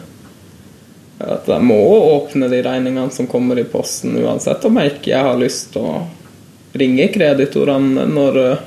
at 1.20 1.49
jeg 1.49 1.64
må 1.68 1.76
åpne 2.14 2.49
de 2.49 2.62
regningene 2.64 3.12
som 3.12 3.28
kommer 3.28 3.61
i 3.61 3.66
posten, 3.68 4.16
uansett 4.25 4.64
om 4.64 4.80
jeg 4.80 4.94
ikke 4.94 5.20
har 5.20 5.40
lyst 5.40 5.75
til 5.75 5.85
å 5.85 5.99
ringe 6.80 7.11
kreditorene 7.12 8.06
når 8.09 8.38
uh, 8.40 8.62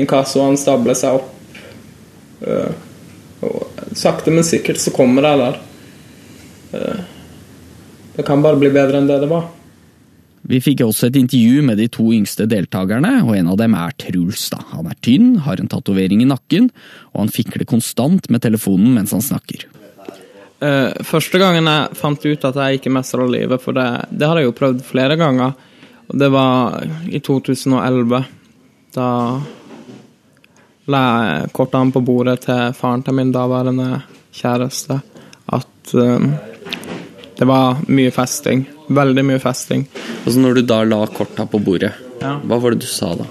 inkassoene 0.00 0.56
stabler 0.56 0.96
seg 0.96 1.18
opp. 1.18 1.32
Sakte, 3.92 4.32
men 4.32 4.46
sikkert 4.46 4.80
så 4.80 4.92
kommer 4.94 5.26
jeg 5.26 5.42
der. 5.42 5.58
Eh, 6.76 7.04
det 8.16 8.24
kan 8.24 8.42
bare 8.44 8.60
bli 8.60 8.70
bedre 8.72 9.00
enn 9.00 9.08
det 9.08 9.20
det 9.24 9.30
var. 9.30 9.48
Vi 10.46 10.60
fikk 10.62 10.84
også 10.84 11.08
et 11.08 11.16
intervju 11.18 11.62
med 11.66 11.80
de 11.80 11.88
to 11.90 12.06
yngste 12.14 12.46
deltakerne, 12.46 13.18
og 13.26 13.34
en 13.34 13.48
av 13.50 13.58
dem 13.58 13.74
er 13.74 13.94
Truls. 13.98 14.46
da. 14.52 14.60
Han 14.76 14.86
er 14.86 14.98
tynn, 15.02 15.32
har 15.42 15.58
en 15.60 15.70
tatovering 15.70 16.22
i 16.22 16.28
nakken, 16.28 16.70
og 17.12 17.24
han 17.24 17.32
fikler 17.34 17.66
konstant 17.66 18.30
med 18.30 18.44
telefonen 18.44 18.94
mens 18.94 19.14
han 19.16 19.24
snakker. 19.24 19.66
Uh, 20.56 20.94
første 21.04 21.36
gangen 21.42 21.66
jeg 21.68 21.98
fant 21.98 22.22
ut 22.24 22.46
at 22.48 22.56
jeg 22.62 22.78
ikke 22.78 22.94
mestra 22.94 23.26
livet, 23.28 23.60
for 23.60 23.76
det, 23.76 23.88
det 24.08 24.30
har 24.30 24.38
jeg 24.38 24.48
jo 24.48 24.56
prøvd 24.56 24.86
flere 24.86 25.18
ganger, 25.20 25.58
og 26.06 26.20
det 26.22 26.30
var 26.32 26.78
i 27.10 27.20
2011. 27.20 28.22
Da 28.94 29.10
la 30.86 31.02
jeg 31.26 31.52
kortene 31.58 31.92
på 31.92 32.04
bordet 32.06 32.38
til 32.46 32.70
faren 32.78 33.02
til 33.02 33.18
min 33.18 33.34
daværende 33.34 34.04
kjæreste 34.36 35.00
at 35.56 35.94
eh, 35.94 36.28
det 37.38 37.46
var 37.48 37.82
mye 37.88 38.10
festing. 38.14 38.64
Veldig 38.88 39.24
mye 39.28 39.40
festing. 39.42 39.86
Altså 40.24 40.38
Når 40.40 40.54
du 40.54 40.62
da 40.62 40.82
la 40.84 41.02
korta 41.06 41.46
på 41.46 41.58
bordet, 41.62 41.92
Ja. 42.22 42.38
hva 42.40 42.58
var 42.62 42.70
det 42.72 42.80
du 42.80 42.86
sa 42.86 43.14
da? 43.14 43.26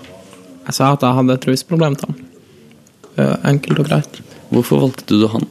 Jeg 0.65 0.73
sa 0.73 0.91
at 0.93 1.01
jeg 1.01 1.13
hadde 1.17 1.33
et 1.33 1.45
rusproblem 1.49 1.95
til 1.97 2.09
han. 2.13 3.37
Enkelt 3.45 3.79
og 3.79 3.87
greit. 3.87 4.19
Hvorfor 4.51 4.81
valgte 4.83 5.17
du 5.19 5.27
han? 5.31 5.45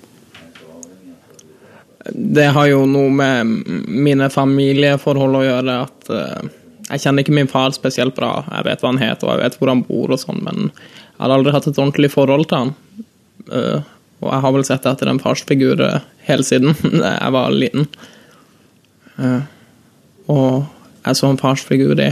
Det 2.12 2.44
har 2.52 2.66
jo 2.68 2.82
noe 2.86 3.08
med 3.10 3.48
mine 3.88 4.26
familieforhold 4.32 5.38
å 5.38 5.44
gjøre. 5.46 5.76
At 5.86 6.10
eh, 6.12 6.50
jeg 6.90 7.00
kjenner 7.06 7.24
ikke 7.24 7.36
min 7.38 7.48
far 7.50 7.72
spesielt 7.76 8.14
bra. 8.18 8.42
Jeg 8.50 8.66
vet 8.68 8.84
hva 8.84 8.90
han 8.92 9.00
heter, 9.00 9.24
og 9.28 9.32
jeg 9.38 9.44
vet 9.46 9.58
hvor 9.60 9.72
han 9.72 9.84
bor 9.88 10.12
og 10.12 10.20
sånn, 10.20 10.42
men 10.44 10.66
jeg 10.68 11.22
har 11.24 11.32
aldri 11.38 11.54
hatt 11.54 11.68
et 11.70 11.78
ordentlig 11.80 12.10
forhold 12.12 12.48
til 12.50 12.58
han. 12.60 12.74
Eh, 13.48 13.80
og 14.24 14.28
jeg 14.30 14.44
har 14.44 14.52
vel 14.56 14.66
sett 14.68 14.86
etter 14.90 15.10
en 15.10 15.22
farsfigur 15.22 15.80
eh, 15.84 16.04
hele 16.28 16.44
siden 16.46 16.76
jeg 16.92 17.32
var 17.38 17.54
liten. 17.56 17.88
Eh, 19.16 19.42
og 20.32 20.64
jeg 21.04 21.18
så 21.18 21.30
en 21.30 21.40
farsfigur 21.40 22.00
i 22.00 22.10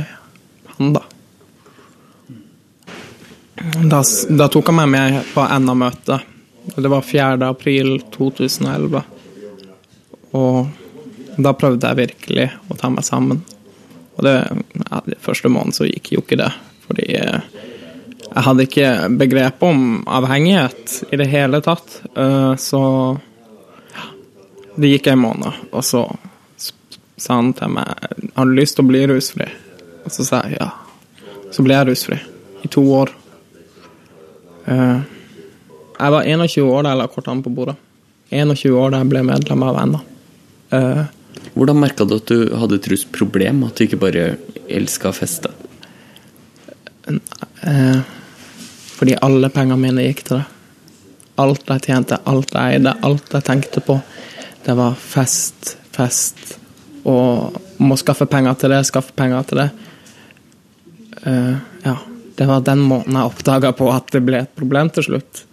han, 0.76 0.92
da. 0.94 1.02
Da, 3.86 4.02
da 4.28 4.48
tok 4.50 4.70
han 4.70 4.78
meg 4.80 4.92
med 4.92 5.18
på 5.34 5.44
NA-møte. 5.62 6.18
Det 6.74 6.90
var 6.90 7.02
4. 7.06 7.36
april 7.46 7.96
2011. 8.14 9.02
Og 10.38 11.36
da 11.36 11.52
prøvde 11.56 11.88
jeg 11.88 12.00
virkelig 12.00 12.48
å 12.68 12.78
ta 12.78 12.90
meg 12.92 13.06
sammen. 13.06 13.42
Og 14.16 14.24
det, 14.26 14.34
ja, 14.82 15.02
det 15.06 15.20
første 15.22 15.50
måneden 15.52 15.76
så 15.76 15.88
gikk 15.88 16.14
jo 16.14 16.24
ikke 16.24 16.40
det. 16.40 16.50
Fordi 16.86 17.06
eh, 17.18 17.60
jeg 18.32 18.46
hadde 18.48 18.66
ikke 18.66 18.90
begrep 19.20 19.64
om 19.66 20.02
avhengighet 20.08 20.98
i 21.12 21.20
det 21.20 21.28
hele 21.32 21.62
tatt. 21.64 22.00
Eh, 22.16 22.52
så 22.60 22.82
det 24.76 24.94
gikk 24.94 25.12
en 25.12 25.20
måned, 25.20 25.64
og 25.70 25.84
så 25.84 26.06
sa 27.22 27.38
han 27.38 27.52
til 27.56 27.70
meg 27.76 28.32
Har 28.34 28.48
du 28.48 28.54
lyst 28.56 28.76
til 28.78 28.84
å 28.86 28.90
bli 28.90 29.02
rusfri? 29.10 29.46
Og 30.02 30.10
så 30.14 30.26
sa 30.26 30.42
jeg 30.48 30.58
ja. 30.58 30.70
Så 31.54 31.62
ble 31.64 31.76
jeg 31.76 31.88
rusfri 31.90 32.18
i 32.62 32.70
to 32.70 32.82
år. 32.94 33.10
Eh, 34.70 35.00
jeg 35.98 36.14
var 36.14 36.26
21 36.26 36.66
år 36.66 36.86
da 36.86 36.92
jeg 36.94 37.00
la 37.02 37.08
kortene 37.10 37.44
på 37.44 37.52
bordet. 37.54 37.76
21 38.32 38.78
år 38.78 38.94
da 38.94 39.02
jeg 39.02 39.10
ble 39.12 39.24
medlem 39.26 39.66
av 39.66 39.80
NA. 39.90 40.00
Eh, 40.72 41.02
Hvordan 41.52 41.80
merka 41.82 42.06
du 42.08 42.16
at 42.16 42.30
du 42.30 42.54
hadde 42.56 42.78
et 42.78 42.88
rusproblem? 42.92 43.62
At 43.66 43.76
du 43.76 43.84
ikke 43.84 44.00
bare 44.00 44.24
elska 44.70 45.10
å 45.10 45.16
feste? 45.16 45.52
eh, 47.66 48.00
fordi 48.96 49.16
alle 49.26 49.50
pengene 49.50 49.80
mine 49.82 50.06
gikk 50.06 50.24
til 50.28 50.38
det. 50.40 50.46
Alt 51.42 51.68
jeg 51.68 51.86
tjente, 51.88 52.18
alt 52.28 52.52
jeg 52.54 52.78
eide, 52.78 52.96
alt 53.02 53.32
jeg 53.34 53.46
tenkte 53.46 53.82
på. 53.84 53.98
Det 54.62 54.74
var 54.78 54.94
fest, 54.94 55.76
fest. 55.94 56.58
Og 57.08 57.56
må 57.82 57.98
skaffe 57.98 58.28
penger 58.30 58.58
til 58.60 58.74
det, 58.74 58.82
skaffe 58.88 59.14
penger 59.18 59.46
til 59.48 59.62
det. 59.62 59.68
Uh, 61.22 61.56
ja, 61.84 61.96
det 62.38 62.48
var 62.48 62.64
den 62.66 62.84
måten 62.86 63.18
jeg 63.18 63.30
oppdaga 63.30 63.72
på 63.76 63.88
at 63.92 64.12
det 64.14 64.22
ble 64.26 64.42
et 64.44 64.54
problem 64.58 64.90
til 64.94 65.08
slutt. 65.10 65.44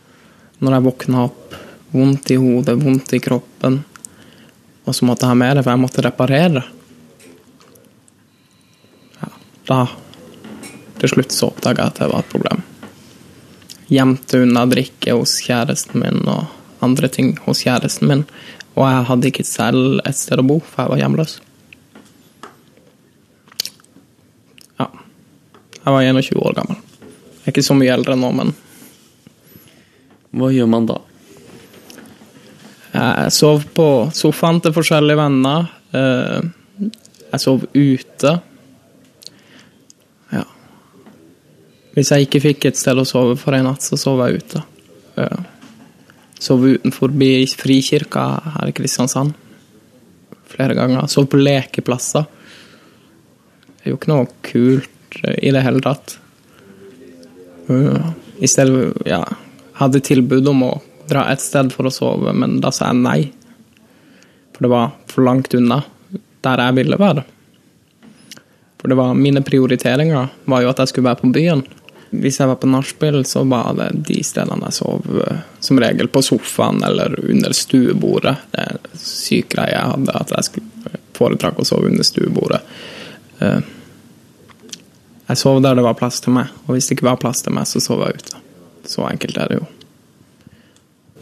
Når 0.59 0.75
jeg 0.75 0.85
våkna 0.89 1.23
opp, 1.27 1.55
vondt 1.95 2.33
i 2.33 2.37
hodet, 2.39 2.77
vondt 2.81 3.15
i 3.17 3.21
kroppen. 3.23 3.81
Og 4.85 4.95
så 4.95 5.07
måtte 5.07 5.25
jeg 5.25 5.33
ha 5.33 5.39
med 5.39 5.57
det, 5.57 5.63
for 5.65 5.73
jeg 5.73 5.83
måtte 5.85 6.05
reparere. 6.05 6.63
Ja, 9.19 9.33
da 9.69 9.81
til 10.99 11.13
slutt 11.13 11.33
så 11.33 11.49
oppdaga 11.53 11.85
jeg 11.85 11.93
at 11.93 11.99
det 12.01 12.11
var 12.11 12.23
et 12.23 12.31
problem. 12.33 12.63
Gjemte 13.89 14.43
unna 14.43 14.65
drikke 14.69 15.15
hos 15.15 15.37
kjæresten 15.45 16.03
min 16.03 16.25
og 16.27 16.49
andre 16.85 17.09
ting 17.11 17.33
hos 17.45 17.63
kjæresten 17.65 18.09
min. 18.09 18.25
Og 18.77 18.85
jeg 18.85 19.05
hadde 19.09 19.29
ikke 19.31 19.45
selv 19.47 19.99
et 20.07 20.15
sted 20.17 20.39
å 20.39 20.45
bo, 20.45 20.59
for 20.63 20.83
jeg 20.85 20.91
var 20.93 21.01
hjemløs. 21.01 21.35
Ja. 24.79 24.87
Jeg 25.79 25.95
var 25.95 26.07
21 26.07 26.41
år 26.45 26.57
gammel. 26.61 26.79
Jeg 27.39 27.47
er 27.47 27.55
ikke 27.55 27.65
så 27.65 27.77
mye 27.77 27.93
eldre 27.95 28.17
nå, 28.19 28.31
men 28.35 28.53
Hva 30.29 30.51
gjør 30.53 30.67
man 30.69 30.85
da? 30.85 30.99
Jeg 32.93 33.33
sov 33.33 33.63
på 33.73 33.85
sofaen 34.13 34.59
til 34.61 34.73
forskjellige 34.75 35.17
venner. 35.17 35.67
Eh, 35.93 36.41
Jeg 37.31 37.41
sov 37.43 37.65
ute. 37.73 38.31
Ja. 40.33 40.43
Hvis 41.93 42.09
jeg 42.09 42.25
ikke 42.25 42.41
fikk 42.41 42.65
et 42.69 42.77
sted 42.79 42.97
å 42.97 43.05
sove 43.05 43.35
for 43.37 43.53
en 43.53 43.67
natt, 43.69 43.85
så 43.85 43.97
sov 44.01 44.21
jeg 44.25 44.41
ute. 44.41 44.63
Eh, 46.39 46.43
Sov 46.43 46.65
utenfor 46.65 47.09
Frikirka 47.57 48.41
her 48.59 48.67
i 48.67 48.71
Kristiansand. 48.71 49.33
flere 50.49 50.73
ganger. 50.73 51.07
Sov 51.07 51.27
på 51.27 51.37
lekeplasser. 51.37 52.25
Det 53.77 53.85
er 53.85 53.89
jo 53.91 53.97
ikke 53.97 54.11
noe 54.11 54.27
kult 54.41 55.19
eh, 55.23 55.47
i 55.47 55.51
det 55.51 55.61
hele 55.61 55.79
tatt. 55.79 56.17
Uh, 57.69 58.11
I 58.39 58.47
stedet, 58.47 58.97
ja, 59.05 59.23
hadde 59.73 59.99
tilbud 59.99 60.47
om 60.47 60.63
å 60.63 60.81
dra 61.07 61.27
et 61.29 61.39
sted 61.41 61.71
for 61.71 61.85
å 61.85 61.91
sove, 61.93 62.33
men 62.33 62.59
da 62.59 62.71
sa 62.71 62.89
jeg 62.89 62.97
nei. 62.97 63.31
For 64.53 64.65
det 64.65 64.71
var 64.73 64.95
for 65.07 65.23
langt 65.23 65.53
unna 65.53 65.83
der 66.41 66.63
jeg 66.65 66.75
ville 66.75 66.97
være. 66.97 67.23
For 68.79 68.89
det 68.89 68.97
var 68.97 69.13
mine 69.13 69.43
prioriteringer 69.45 70.29
var 70.45 70.63
jo 70.63 70.69
at 70.71 70.79
jeg 70.79 70.87
skulle 70.87 71.11
være 71.11 71.21
på 71.21 71.31
byen. 71.35 71.63
Hvis 72.09 72.39
jeg 72.39 72.49
var 72.49 72.57
på 72.57 72.69
nachspiel, 72.69 73.21
så 73.25 73.43
var 73.45 73.75
det 73.77 73.89
de 74.07 74.21
stedene 74.25 74.65
jeg 74.65 74.79
sov, 74.79 75.05
eh, 75.27 75.41
som 75.61 75.79
regel 75.81 76.09
på 76.09 76.23
sofaen 76.25 76.81
eller 76.85 77.13
under 77.21 77.53
stuebordet. 77.53 78.35
Det 78.49 78.63
er 78.63 78.77
en 78.79 79.01
syk 79.03 79.51
greie 79.53 79.75
jeg 79.75 79.91
hadde, 79.91 80.15
at 80.17 80.33
jeg 80.33 80.47
skulle 80.47 80.95
foretrekke 81.19 81.61
å 81.61 81.67
sove 81.67 81.91
under 81.91 82.07
stuebordet. 82.07 82.61
Eh, 83.45 83.59
jeg 85.29 85.37
sov 85.37 85.59
der 85.61 85.77
det 85.77 85.85
var 85.85 85.97
plass 85.99 86.17
til 86.25 86.33
meg, 86.39 86.49
og 86.65 86.73
hvis 86.73 86.89
det 86.89 86.97
ikke 86.97 87.11
var 87.11 87.19
plass 87.21 87.43
til 87.45 87.53
meg, 87.53 87.69
så 87.69 87.81
sov 87.83 88.01
jeg 88.07 88.23
ute. 88.23 88.41
Så 88.89 89.05
enkelt 89.05 89.37
er 89.37 89.51
det 89.51 89.59
jo. 89.59 89.67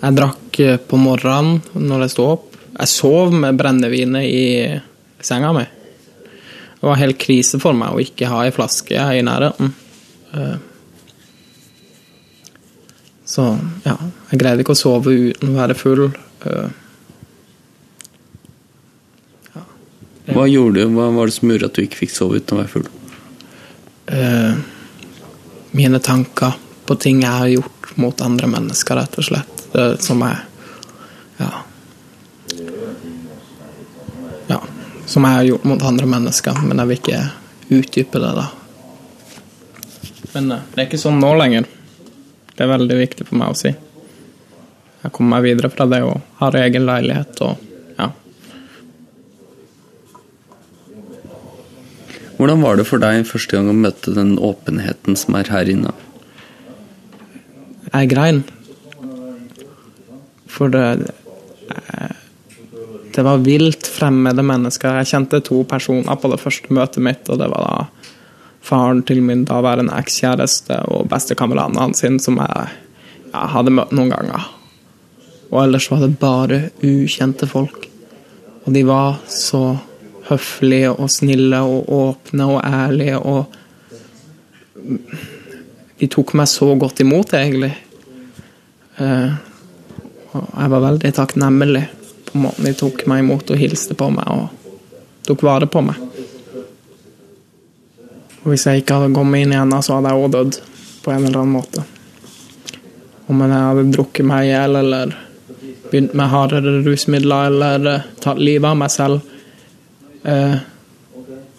Jeg 0.05 0.15
drakk 0.21 0.61
eh, 0.63 0.79
på 0.79 1.01
morgenen 1.01 1.59
når 1.75 2.05
jeg 2.05 2.15
sto 2.15 2.29
opp. 2.37 2.55
Jeg 2.77 2.93
sov 2.93 3.35
med 3.35 3.59
brennevinet 3.59 4.23
i 4.23 4.47
senga 5.19 5.51
mi. 5.57 5.65
Det 6.77 6.85
var 6.85 7.01
helt 7.01 7.19
krise 7.19 7.59
for 7.59 7.75
meg 7.75 7.91
å 7.91 7.99
ikke 7.99 8.29
ha 8.31 8.45
ei 8.45 8.55
flaske 8.55 8.95
i 9.17 9.23
nærheten. 9.25 9.73
Så 13.37 13.43
ja, 13.85 13.93
jeg 14.31 14.39
greide 14.41 14.63
ikke 14.63 14.73
å 14.73 14.77
sove 14.79 15.11
uten 15.13 15.51
å 15.51 15.59
være 15.59 15.75
full. 15.77 16.07
Hva 20.33 20.47
gjorde 20.49 20.79
du? 20.79 20.95
Hva 20.95 21.11
var 21.13 21.29
det 21.29 21.35
som 21.35 21.51
gjorde 21.53 21.69
at 21.69 21.77
du 21.77 21.83
ikke 21.83 21.99
fikk 21.99 22.15
sove 22.15 22.41
uten 22.41 22.57
å 22.57 22.63
være 22.63 22.71
full? 22.71 22.87
Eh, 24.09 24.57
mine 25.77 26.01
tanker 26.01 26.57
på 26.89 26.97
ting 26.97 27.21
jeg 27.21 27.43
har 27.43 27.53
gjort 27.53 27.93
mot 28.01 28.25
andre 28.25 28.49
mennesker, 28.55 28.97
rett 28.97 29.21
og 29.21 29.29
slett. 29.29 29.63
Som 30.01 30.25
jeg 30.25 30.41
ja. 31.37 31.53
ja. 34.49 34.61
Som 35.05 35.29
jeg 35.29 35.43
har 35.43 35.49
gjort 35.51 35.71
mot 35.75 35.89
andre 35.93 36.09
mennesker, 36.09 36.57
men 36.65 36.81
jeg 36.81 36.89
vil 36.89 37.03
ikke 37.03 37.23
utdype 37.83 38.25
det, 38.25 38.35
da. 38.41 38.49
Men 40.33 40.55
eh, 40.57 40.69
det 40.73 40.81
er 40.81 40.87
ikke 40.89 41.05
sånn 41.05 41.21
nå 41.21 41.35
lenger. 41.37 41.69
Det 42.57 42.65
er 42.65 42.73
veldig 42.73 42.95
viktig 42.97 43.27
for 43.27 43.37
meg 43.37 43.53
å 43.53 43.57
si. 43.57 43.69
Jeg 45.03 45.13
kommer 45.13 45.37
meg 45.37 45.45
videre 45.45 45.69
fra 45.69 45.85
det 45.89 46.01
og 46.05 46.17
har 46.39 46.57
egen 46.57 46.87
leilighet 46.87 47.41
og 47.45 47.61
ja. 47.99 48.09
Hvordan 52.37 52.65
var 52.65 52.79
det 52.79 52.87
for 52.89 53.01
deg 53.01 53.27
første 53.29 53.57
gang 53.57 53.69
å 53.69 53.77
møte 53.77 54.13
den 54.17 54.35
åpenheten 54.41 55.17
som 55.19 55.37
er 55.37 55.53
her 55.53 55.69
inne? 55.69 55.93
Jeg 57.93 58.09
grein. 58.11 58.41
For 60.49 60.73
det 60.73 60.85
eh, 61.69 62.15
Det 63.13 63.23
var 63.25 63.41
vilt 63.41 63.87
fremmede 63.89 64.43
mennesker. 64.45 64.99
Jeg 64.99 65.09
kjente 65.13 65.39
to 65.45 65.63
personer 65.69 66.17
på 66.21 66.29
det 66.29 66.41
første 66.41 66.73
møtet 66.73 67.01
mitt, 67.05 67.23
og 67.29 67.39
det 67.41 67.47
var 67.49 67.63
da 67.65 67.77
faren 68.67 69.01
til 69.07 69.21
min 69.23 69.45
daværende 69.47 69.95
ekskjæreste 69.97 70.81
og 70.91 71.07
bestekameraten 71.11 71.79
hans 71.79 72.03
som 72.23 72.39
jeg, 72.41 72.69
jeg 73.31 73.51
hadde 73.53 73.73
møtt 73.73 73.93
noen 73.95 74.11
ganger. 74.13 74.47
Og 75.51 75.61
ellers 75.63 75.87
var 75.91 76.03
det 76.03 76.17
bare 76.19 76.61
ukjente 76.83 77.47
folk. 77.47 77.87
Og 78.65 78.73
de 78.75 78.83
var 78.87 79.21
så 79.31 79.77
høflige 80.27 80.91
og 80.91 81.09
snille 81.11 81.61
og 81.63 81.87
åpne 81.93 82.49
og 82.51 82.61
ærlige 82.65 83.19
og 83.19 83.45
De 85.97 86.05
tok 86.05 86.35
meg 86.37 86.45
så 86.45 86.67
godt 86.77 86.99
imot, 87.01 87.31
egentlig. 87.33 87.71
Eh, 89.01 89.31
og 90.37 90.43
jeg 90.53 90.69
var 90.69 90.83
veldig 90.83 91.11
takknemlig 91.17 91.81
på 92.27 92.41
måten 92.43 92.67
de 92.67 92.73
tok 92.77 93.01
meg 93.09 93.23
imot 93.23 93.49
og 93.49 93.57
hilste 93.57 93.97
på 93.97 94.11
meg 94.13 94.29
og 94.29 94.75
tok 95.25 95.43
vare 95.47 95.67
på 95.71 95.81
meg. 95.85 95.97
Og 98.47 98.53
hvis 98.53 98.63
jeg 98.63 98.79
ikke 98.79 98.95
hadde 98.95 99.11
kommet 99.11 99.41
inn 99.43 99.51
igjen, 99.51 99.73
så 99.83 99.97
hadde 99.97 100.11
jeg 100.13 100.23
òg 100.23 100.29
dødd 100.31 100.57
på 101.03 101.11
en 101.11 101.25
eller 101.27 101.41
annen 101.41 101.55
måte. 101.57 101.81
Om 103.27 103.41
jeg 103.43 103.51
hadde 103.51 103.83
drukket 103.91 104.27
meg 104.29 104.45
i 104.45 104.53
hjel 104.53 104.77
eller 104.79 105.11
begynt 105.89 106.13
med 106.15 106.31
hardere 106.31 106.77
rusmidler 106.85 107.49
eller 107.49 107.89
uh, 107.91 108.05
tatt 108.23 108.39
livet 108.39 108.69
av 108.69 108.77
meg 108.79 108.93
selv, 108.93 109.19
uh, 110.23 110.55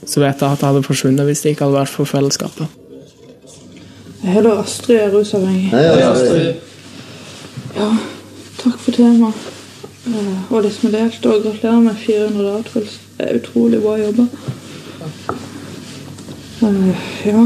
så 0.00 0.22
vet 0.24 0.40
jeg 0.40 0.48
at 0.48 0.64
jeg 0.64 0.64
hadde 0.64 0.82
forsvunnet 0.86 1.28
hvis 1.28 1.44
det 1.44 1.52
ikke 1.52 1.68
hadde 1.68 1.76
vært 1.76 1.92
for 1.92 2.08
fellesskapet. 2.08 2.78
Jeg 4.22 4.38
heter 4.38 4.62
Astrid, 4.62 4.94
jeg 4.96 5.10
er 5.10 5.12
rusavhengig. 5.12 5.68
Hei, 5.74 5.84
Astrid. 6.06 6.54
Ja, 7.76 7.90
takk 8.62 8.80
for 8.86 8.96
temaet. 8.96 9.44
Uh, 10.08 10.54
og 10.54 10.64
det 10.64 10.72
som 10.72 10.88
er 10.88 11.02
delt, 11.02 11.20
og 11.28 11.44
gratulerer 11.44 11.84
med 11.90 12.00
400 12.06 12.48
dager. 12.48 12.96
Det 13.18 13.28
er 13.28 13.42
utrolig 13.42 13.82
bra 13.84 14.00
jobba. 14.00 14.24
Uh, 16.62 16.94
ja. 17.26 17.44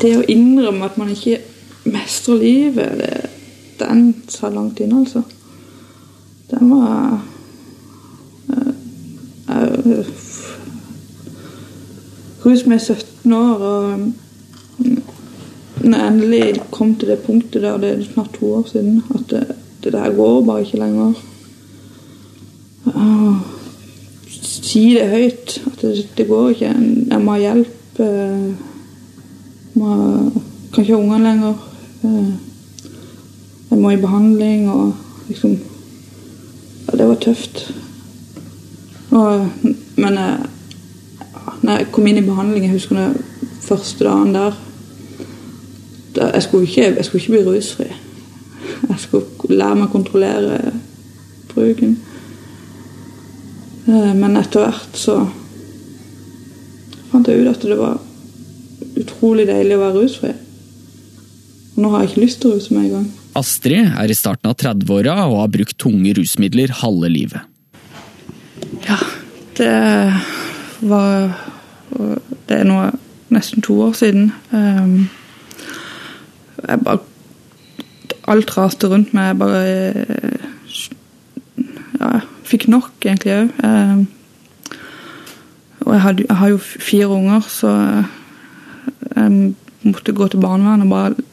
Det 0.00 0.10
å 0.18 0.24
innrømme 0.26 0.88
at 0.88 0.96
man 0.98 1.12
ikke 1.12 1.38
mestrer 1.90 2.40
livet, 2.40 2.96
det, 2.98 3.30
den 3.78 4.08
sa 4.28 4.50
langt 4.50 4.80
inn, 4.82 4.96
altså. 4.98 5.22
Den 6.50 6.72
var 6.72 7.20
uh, 8.50 8.72
uh, 9.54 10.10
Rus 12.40 12.66
med 12.66 12.80
17 12.80 13.32
år, 13.36 13.62
og 13.70 13.98
mm, 14.80 14.98
når 15.84 15.98
jeg 15.98 16.10
endelig 16.10 16.62
kom 16.72 16.94
til 16.98 17.12
det 17.12 17.20
punktet 17.22 17.62
der, 17.62 17.78
det 17.78 17.92
er 17.92 18.04
snart 18.08 18.34
to 18.40 18.54
år 18.58 18.66
siden, 18.72 19.02
at 19.14 19.30
det, 19.30 19.44
det 19.84 19.92
der 19.92 20.16
går 20.16 20.42
bare 20.48 20.66
ikke 20.66 20.80
lenger. 20.80 21.12
Åh, 22.90 23.36
si 24.26 24.84
det 24.96 25.08
høyt, 25.12 25.60
at 25.66 25.82
det, 25.82 26.08
det 26.16 26.26
går 26.26 26.48
ikke. 26.56 26.64
Jeg 26.72 26.99
må 27.24 27.32
ha 27.36 27.38
hjelp. 27.38 28.00
eh, 28.00 28.54
Må, 29.74 29.88
kan 30.72 30.82
ikke 30.84 30.94
ha 30.96 31.00
ungene 31.00 31.24
lenger. 31.24 31.54
Eh, 32.04 32.30
Jeg 33.70 33.78
må 33.78 33.90
i 33.90 33.96
behandling 34.02 34.70
og 34.70 34.94
liksom 35.28 35.58
Ja, 36.88 36.96
det 36.98 37.06
var 37.08 37.14
tøft. 37.22 37.74
Og, 39.10 39.46
men 39.96 40.14
jeg, 40.14 40.38
når 41.62 41.76
jeg 41.76 41.86
kom 41.92 42.06
inn 42.06 42.16
i 42.18 42.26
behandling, 42.26 42.64
jeg 42.64 42.72
husker 42.72 42.96
den 42.96 43.14
første 43.62 44.04
dagen 44.04 44.34
der 44.34 44.58
da, 46.16 46.30
jeg, 46.34 46.42
skulle 46.42 46.66
ikke, 46.66 46.94
jeg 46.96 47.04
skulle 47.04 47.22
ikke 47.22 47.32
bli 47.32 47.44
rusfri. 47.46 47.84
Jeg 48.88 48.98
skulle 48.98 49.56
lære 49.58 49.74
meg 49.76 49.86
å 49.86 49.92
kontrollere 49.92 50.72
bruken. 51.54 51.92
Eh, 53.86 54.14
Men 54.16 54.36
etter 54.36 54.64
hvert 54.66 54.98
så 54.98 55.20
fant 57.20 57.28
jeg 57.28 57.44
ut 57.44 57.50
at 57.52 57.66
det 57.68 57.76
var 57.78 57.98
utrolig 59.00 59.46
deilig 59.48 59.76
å 59.76 59.82
være 59.82 60.00
rusfri. 60.00 60.32
Og 61.74 61.82
nå 61.84 61.90
har 61.92 62.02
jeg 62.02 62.10
ikke 62.10 62.24
lyst 62.24 62.40
til 62.40 62.50
å 62.50 62.56
ruse 62.56 62.74
meg 62.74 62.88
engang. 62.88 63.08
Astrid 63.38 63.92
er 64.00 64.10
i 64.10 64.16
starten 64.16 64.50
av 64.50 64.56
30-åra 64.58 65.14
og 65.28 65.36
har 65.42 65.52
brukt 65.52 65.78
tunge 65.78 66.14
rusmidler 66.16 66.72
halve 66.80 67.10
livet. 67.12 67.46
Ja, 68.88 68.98
det 69.58 69.76
var 70.80 71.36
Det 72.46 72.56
er 72.56 72.66
nå 72.66 72.76
nesten 73.34 73.62
to 73.62 73.76
år 73.82 73.92
siden. 73.98 74.30
Um, 74.50 75.10
jeg 76.62 76.82
bare 76.86 77.02
Alt 78.30 78.52
raste 78.54 78.86
rundt 78.86 79.12
meg. 79.14 79.32
Jeg 79.32 79.38
bare 79.40 79.60
eh, 79.66 80.46
Ja, 81.98 82.10
jeg 82.14 82.22
fikk 82.46 82.68
nok, 82.70 82.92
egentlig 83.02 83.34
òg. 83.34 84.06
Og 85.86 85.94
jeg, 85.94 86.02
hadde, 86.04 86.26
jeg 86.28 86.36
har 86.36 86.52
jo 86.52 86.58
fire 86.60 87.08
unger, 87.08 87.40
så 87.48 87.70
jeg 89.16 89.54
måtte 89.82 90.12
gå 90.16 90.28
til 90.28 90.42
barnevernet 90.42 90.86
og 90.86 90.92
bare 90.92 91.26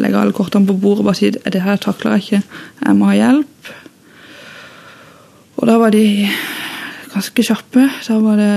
legge 0.00 0.18
alle 0.18 0.34
kortene 0.36 0.66
på 0.66 0.76
bordet 0.80 1.04
og 1.04 1.10
bare 1.10 1.20
si 1.20 1.30
at 1.30 1.52
det 1.54 1.62
her 1.62 1.80
takler 1.80 2.16
jeg 2.16 2.24
ikke. 2.24 2.42
Jeg 2.86 2.98
må 2.98 3.10
ha 3.10 3.18
hjelp. 3.18 3.72
Og 5.60 5.68
da 5.68 5.76
var 5.78 5.94
de 5.94 6.06
ganske 7.12 7.44
kjappe. 7.46 7.88
Da 8.08 8.18
var 8.22 8.40
det 8.40 8.54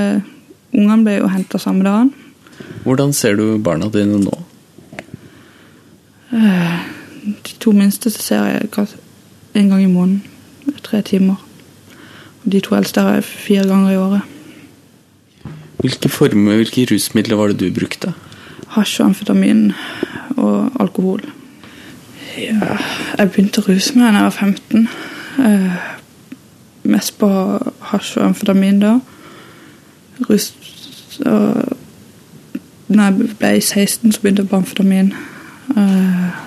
Ungene 0.76 1.06
ble 1.06 1.14
jo 1.22 1.28
henta 1.32 1.60
samme 1.62 1.86
dagen. 1.86 2.10
Hvordan 2.84 3.14
ser 3.16 3.38
du 3.40 3.58
barna 3.64 3.88
dine 3.94 4.18
nå? 4.20 4.34
De 7.46 7.54
to 7.64 7.72
minste 7.72 8.12
så 8.12 8.22
ser 8.22 8.48
jeg 8.50 8.88
en 9.56 9.70
gang 9.70 9.84
i 9.84 9.92
måneden. 9.92 10.24
Tre 10.84 11.00
timer. 11.02 11.40
De 12.44 12.60
to 12.60 12.76
eldste 12.76 13.02
har 13.02 13.20
jeg 13.20 13.24
fire 13.30 13.68
ganger 13.70 13.94
i 13.94 14.02
året. 14.02 14.35
Hvilke 15.86 16.10
former, 16.10 16.56
hvilke 16.58 16.88
rusmidler 16.90 17.38
var 17.38 17.52
det 17.54 17.60
du 17.60 17.70
brukte? 17.80 18.14
Hasj 18.74 19.00
og 19.04 19.12
amfetamin 19.12 19.68
og 20.38 20.72
alkohol. 20.82 21.22
Ja, 22.42 22.78
jeg 23.20 23.30
begynte 23.32 23.62
å 23.62 23.68
ruse 23.70 23.94
meg 23.96 24.10
da 24.16 24.24
jeg 24.24 24.26
var 24.26 24.38
15. 24.40 24.88
Eh, 25.46 25.76
mest 26.90 27.14
på 27.22 27.30
hasj 27.92 28.16
og 28.18 28.32
amfetamin 28.32 28.82
da. 28.82 28.96
Rus 30.26 30.50
og 31.26 31.78
når 32.88 33.04
jeg 33.04 33.30
ble 33.40 33.62
16, 33.62 34.12
så 34.12 34.22
begynte 34.22 34.44
jeg 34.44 34.50
på 34.50 34.62
amfetamin. 34.64 35.14
Eh, 35.78 36.42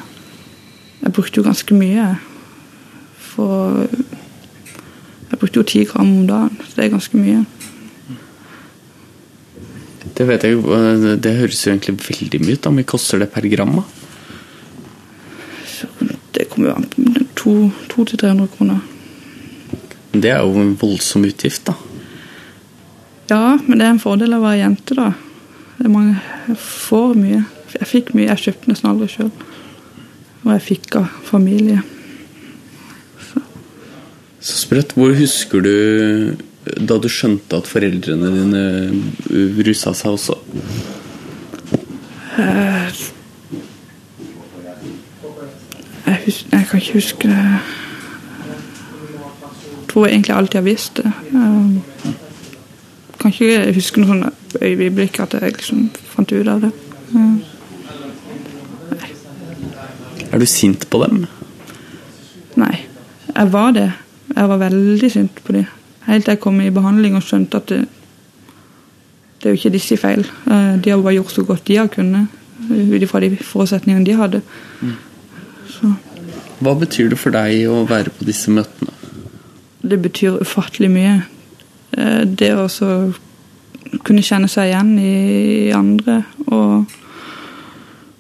Jeg 1.02 1.12
brukte 1.12 1.38
jo 1.38 1.42
ganske 1.42 1.74
mye. 1.74 2.16
For 3.16 3.86
jeg 5.30 5.38
brukte 5.38 5.56
jo 5.56 5.62
ti 5.62 5.84
gram 5.84 6.10
om 6.18 6.26
dagen, 6.26 6.58
så 6.68 6.72
det 6.76 6.84
er 6.84 6.90
ganske 6.92 7.16
mye. 7.16 7.44
Det 10.18 10.26
vet 10.26 10.42
jeg 10.42 10.56
jo, 10.56 10.62
eh, 10.74 11.14
det 11.14 11.36
høres 11.38 11.60
jo 11.62 11.70
egentlig 11.70 11.94
veldig 12.02 12.40
mye 12.42 12.56
ut. 12.56 12.62
da, 12.64 12.70
mye 12.74 12.90
koster 12.90 13.20
det 13.22 13.30
per 13.30 13.46
gram? 13.46 13.76
da? 13.78 13.84
Det 16.34 16.48
kommer 16.50 16.70
jo 16.70 16.74
an 16.74 16.88
på 16.90 17.52
200-300 17.94 18.48
kroner. 18.56 18.80
Det 20.10 20.30
er 20.32 20.42
jo 20.42 20.58
en 20.58 20.74
voldsom 20.78 21.24
utgift, 21.28 21.70
da. 21.70 21.74
Ja, 23.28 23.58
men 23.66 23.78
det 23.78 23.86
er 23.86 23.92
en 23.92 24.02
fordel 24.02 24.34
å 24.34 24.42
være 24.42 24.62
jente, 24.62 24.96
da. 24.98 25.12
Det 25.78 25.86
er 25.86 25.94
mange, 25.94 26.16
jeg 26.48 26.58
får 26.64 27.14
mye. 27.14 27.44
Jeg 27.76 27.86
fikk 27.86 28.14
mye, 28.16 28.30
jeg 28.32 28.42
kjøpte 28.48 28.72
nesten 28.72 28.90
aldri 28.90 29.08
sjøl. 29.12 29.30
Og 30.42 30.52
jeg 30.56 30.64
fikk 30.64 30.96
av 30.98 31.12
familie. 31.28 31.84
Så 34.40 34.64
sprøtt. 34.64 34.96
Hvor 34.96 35.14
husker 35.14 35.62
du 35.62 35.74
da 36.76 36.98
du 36.98 37.08
skjønte 37.10 37.58
at 37.60 37.68
foreldrene 37.70 38.30
dine 38.34 38.64
rusa 39.66 39.94
seg 39.96 40.16
også? 40.16 40.38
Eh, 42.38 43.06
Jeg, 46.08 46.16
hus 46.24 46.38
jeg 46.52 46.66
kan 46.70 46.80
ikke 46.80 46.92
huske 46.96 47.28
det. 47.28 47.36
Jeg 47.36 47.50
tror 49.90 50.06
jeg 50.06 50.14
egentlig 50.14 50.34
alltid 50.36 50.58
har 50.58 50.64
visst 50.64 50.96
det. 50.96 51.12
Jeg 51.32 51.82
kan 53.20 53.32
ikke 53.34 53.72
huske 53.76 54.00
noe 54.00 54.08
sånn 54.08 54.62
øyeblikk 54.62 55.18
at 55.24 55.36
jeg 55.36 55.56
liksom 55.58 55.88
fant 56.14 56.32
ut 56.32 56.48
av 56.48 56.64
det. 56.64 56.70
Nei. 57.12 57.40
Er 60.32 60.38
du 60.40 60.46
sint 60.48 60.86
på 60.92 61.00
dem? 61.04 61.26
Nei, 62.60 62.74
jeg 63.34 63.52
var 63.52 63.72
det. 63.76 63.88
Jeg 64.34 64.48
var 64.52 64.60
veldig 64.64 65.10
sint 65.12 65.42
på 65.44 65.56
dem. 65.56 65.66
Helt 66.08 66.24
til 66.24 66.32
jeg 66.32 66.40
kom 66.40 66.60
i 66.64 66.70
behandling 66.72 67.16
og 67.18 67.22
skjønte 67.22 67.60
at 67.60 67.68
det, 67.68 67.82
det 69.38 69.46
er 69.46 69.54
jo 69.54 69.58
ikke 69.60 69.72
disse 69.76 69.96
feil. 70.00 70.24
Eh, 70.50 70.76
De 70.82 70.90
har 70.90 71.02
bare 71.04 71.14
gjort 71.18 71.32
så 71.36 71.44
godt 71.44 71.66
de 71.68 71.76
har 71.76 71.86
kunnet, 71.92 72.28
ut 72.70 73.02
ifra 73.02 73.20
de 73.20 73.36
forutsetningene 73.36 74.06
de 74.06 74.16
hadde. 74.18 74.40
Så 75.68 75.92
Hva 76.60 76.72
betyr 76.74 77.08
det 77.12 77.18
for 77.20 77.30
deg 77.30 77.68
å 77.70 77.84
være 77.86 78.10
på 78.10 78.24
disse 78.28 78.50
møtene? 78.50 78.94
det 79.88 80.02
betyr 80.02 80.40
ufattelig 80.42 80.90
mye. 80.90 81.22
Eh, 81.96 82.24
Det 82.26 82.50
å 82.56 82.66
kunne 84.04 84.22
kjenne 84.22 84.48
seg 84.50 84.68
igjen 84.68 84.98
i 85.00 85.70
andre 85.72 86.24
og, 86.46 86.84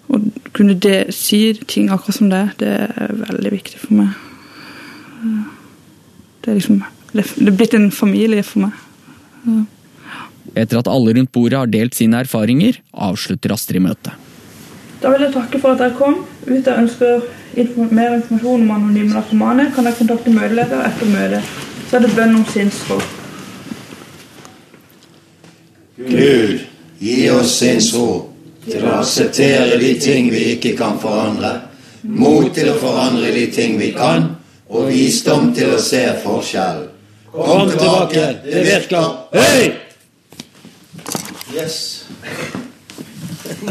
og 0.08 0.20
kunne 0.56 0.74
det, 0.80 1.12
si 1.14 1.52
ting 1.68 1.90
akkurat 1.90 2.14
som 2.16 2.30
det, 2.30 2.44
det 2.62 2.70
er 2.96 3.12
veldig 3.26 3.50
viktig 3.52 3.80
for 3.82 3.92
meg. 3.98 4.14
Eh, 5.24 5.42
Det 6.44 6.50
er 6.50 6.54
liksom 6.60 6.82
Det 7.12 7.24
er 7.24 7.56
blitt 7.56 7.74
en 7.74 7.90
familie 7.94 8.44
for 8.44 8.66
meg. 8.66 9.66
Etter 10.58 10.80
at 10.80 10.88
alle 10.90 11.14
rundt 11.16 11.32
bordet 11.32 11.58
har 11.58 11.70
delt 11.70 11.96
sine 11.96 12.20
erfaringer, 12.24 12.80
avslutter 12.92 13.52
Astrid 13.54 13.84
møtet. 13.84 14.12
Da 15.02 15.12
vil 15.12 15.28
jeg 15.28 15.34
takke 15.36 15.60
for 15.62 15.76
at 15.76 15.82
dere 15.82 15.94
kom. 15.98 16.24
Hvis 16.46 16.64
dere 16.66 16.82
ønsker 16.82 17.20
mer 17.94 18.16
informasjon 18.16 18.64
om 18.64 18.72
anonyme 18.74 19.14
narkomane, 19.14 19.68
kan 19.74 19.86
dere 19.86 19.98
kontakte 19.98 20.34
møteleder 20.34 20.82
etter 20.88 21.12
møtet. 21.12 21.54
Så 21.88 21.96
er 21.96 22.04
det 22.04 22.14
bønn 22.16 22.34
om 22.40 22.44
sinnsro. 22.52 22.98
Gud, 25.98 26.66
gi 27.00 27.16
oss 27.30 27.54
sinnsro 27.58 28.08
til 28.66 28.84
å 28.84 28.98
akseptere 28.98 29.78
de 29.80 29.94
ting 30.02 30.28
vi 30.32 30.44
ikke 30.56 30.74
kan 30.78 30.98
forandre, 31.00 31.54
mot 32.02 32.50
til 32.54 32.70
å 32.72 32.76
forandre 32.78 33.32
de 33.34 33.46
ting 33.54 33.78
vi 33.80 33.92
kan, 33.96 34.34
og 34.68 34.90
visdom 34.92 35.52
til 35.56 35.74
å 35.74 35.80
se 35.82 36.04
forskjell. 36.22 36.87
Kom 37.32 37.70
tilbake, 37.70 38.38
det 38.44 38.64
virker. 38.64 39.04
Hei! 39.32 39.72
Yes. 41.54 42.04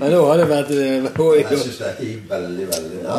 Men 0.00 0.10
nå 0.14 0.20
har 0.24 0.38
det 0.40 0.46
vært 0.48 0.70
eh, 0.72 1.04
Jeg 1.04 1.58
syns 1.60 1.78
dette 1.80 2.04
gikk 2.06 2.30
veldig, 2.30 2.66
veldig 2.70 3.00
bra. 3.04 3.16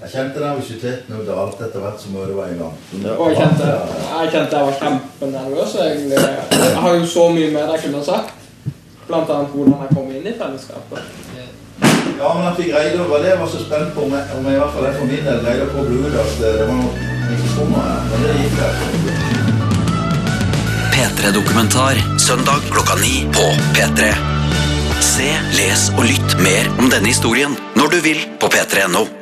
Jeg 0.00 0.10
kjente 0.14 0.40
nervøsiteten 0.40 1.16
og 1.18 1.30
alt 1.34 1.58
etter 1.66 1.82
hvert 1.82 2.00
som 2.00 2.14
møtet 2.16 2.36
var 2.38 2.52
i 2.52 2.56
gang. 2.60 2.76
Og 3.16 3.24
jeg 3.32 3.36
kjente, 3.40 3.66
jeg 3.66 4.30
kjente 4.32 4.56
jeg 4.56 4.64
var 4.68 4.76
kjempenervøs. 4.84 5.72
egentlig. 5.84 6.18
Jeg 6.54 6.76
har 6.84 6.94
jo 6.94 7.06
så 7.16 7.24
mye 7.34 7.50
mer 7.56 7.74
jeg 7.74 7.82
kunne 7.84 8.04
sagt. 8.06 8.30
Blant 9.08 9.32
annet 9.34 9.50
hvordan 9.56 9.82
jeg 9.82 9.90
kom 9.96 10.06
inn 10.14 10.30
i 10.30 10.38
fellesskapet. 10.38 11.00
Ja, 12.20 12.34
men 12.36 12.46
at 12.48 12.58
vi 12.58 12.64
greide, 12.72 12.98
det 12.98 13.22
det 13.22 13.28
jeg 13.28 13.40
var 13.40 13.48
så 13.48 13.60
spent 13.66 13.94
på, 13.94 14.00
om 14.04 14.12
jeg, 14.12 14.24
om 14.38 14.44
jeg 14.46 14.54
i 14.54 14.60
hvert 14.60 14.74
fall 14.74 14.84
jeg 14.84 14.96
for 14.98 15.08
min 15.08 15.22
del 15.24 15.38
greide 15.44 15.64
å 15.64 15.70
koble 15.72 16.00
ut 16.04 16.18
at 16.22 16.34
det 16.42 16.66
var 16.68 16.76
noe 16.76 16.90
misforstående 17.30 17.84
her. 17.86 18.02
Men 18.10 18.26
det 18.26 18.34
gikk 18.40 18.54
det. 18.58 18.70
P3-dokumentar 20.96 22.02
søndag 22.26 22.66
klokka 22.74 22.98
ni 23.00 23.14
på 23.32 23.46
P3. 23.78 24.10
Se, 25.00 25.30
les 25.56 25.86
og 25.96 26.04
lytt 26.10 26.36
mer 26.44 26.68
om 26.76 26.92
denne 26.92 27.08
historien 27.08 27.56
når 27.80 27.96
du 27.96 27.98
vil 28.10 28.20
på 28.42 28.52
p3.no. 28.52 29.19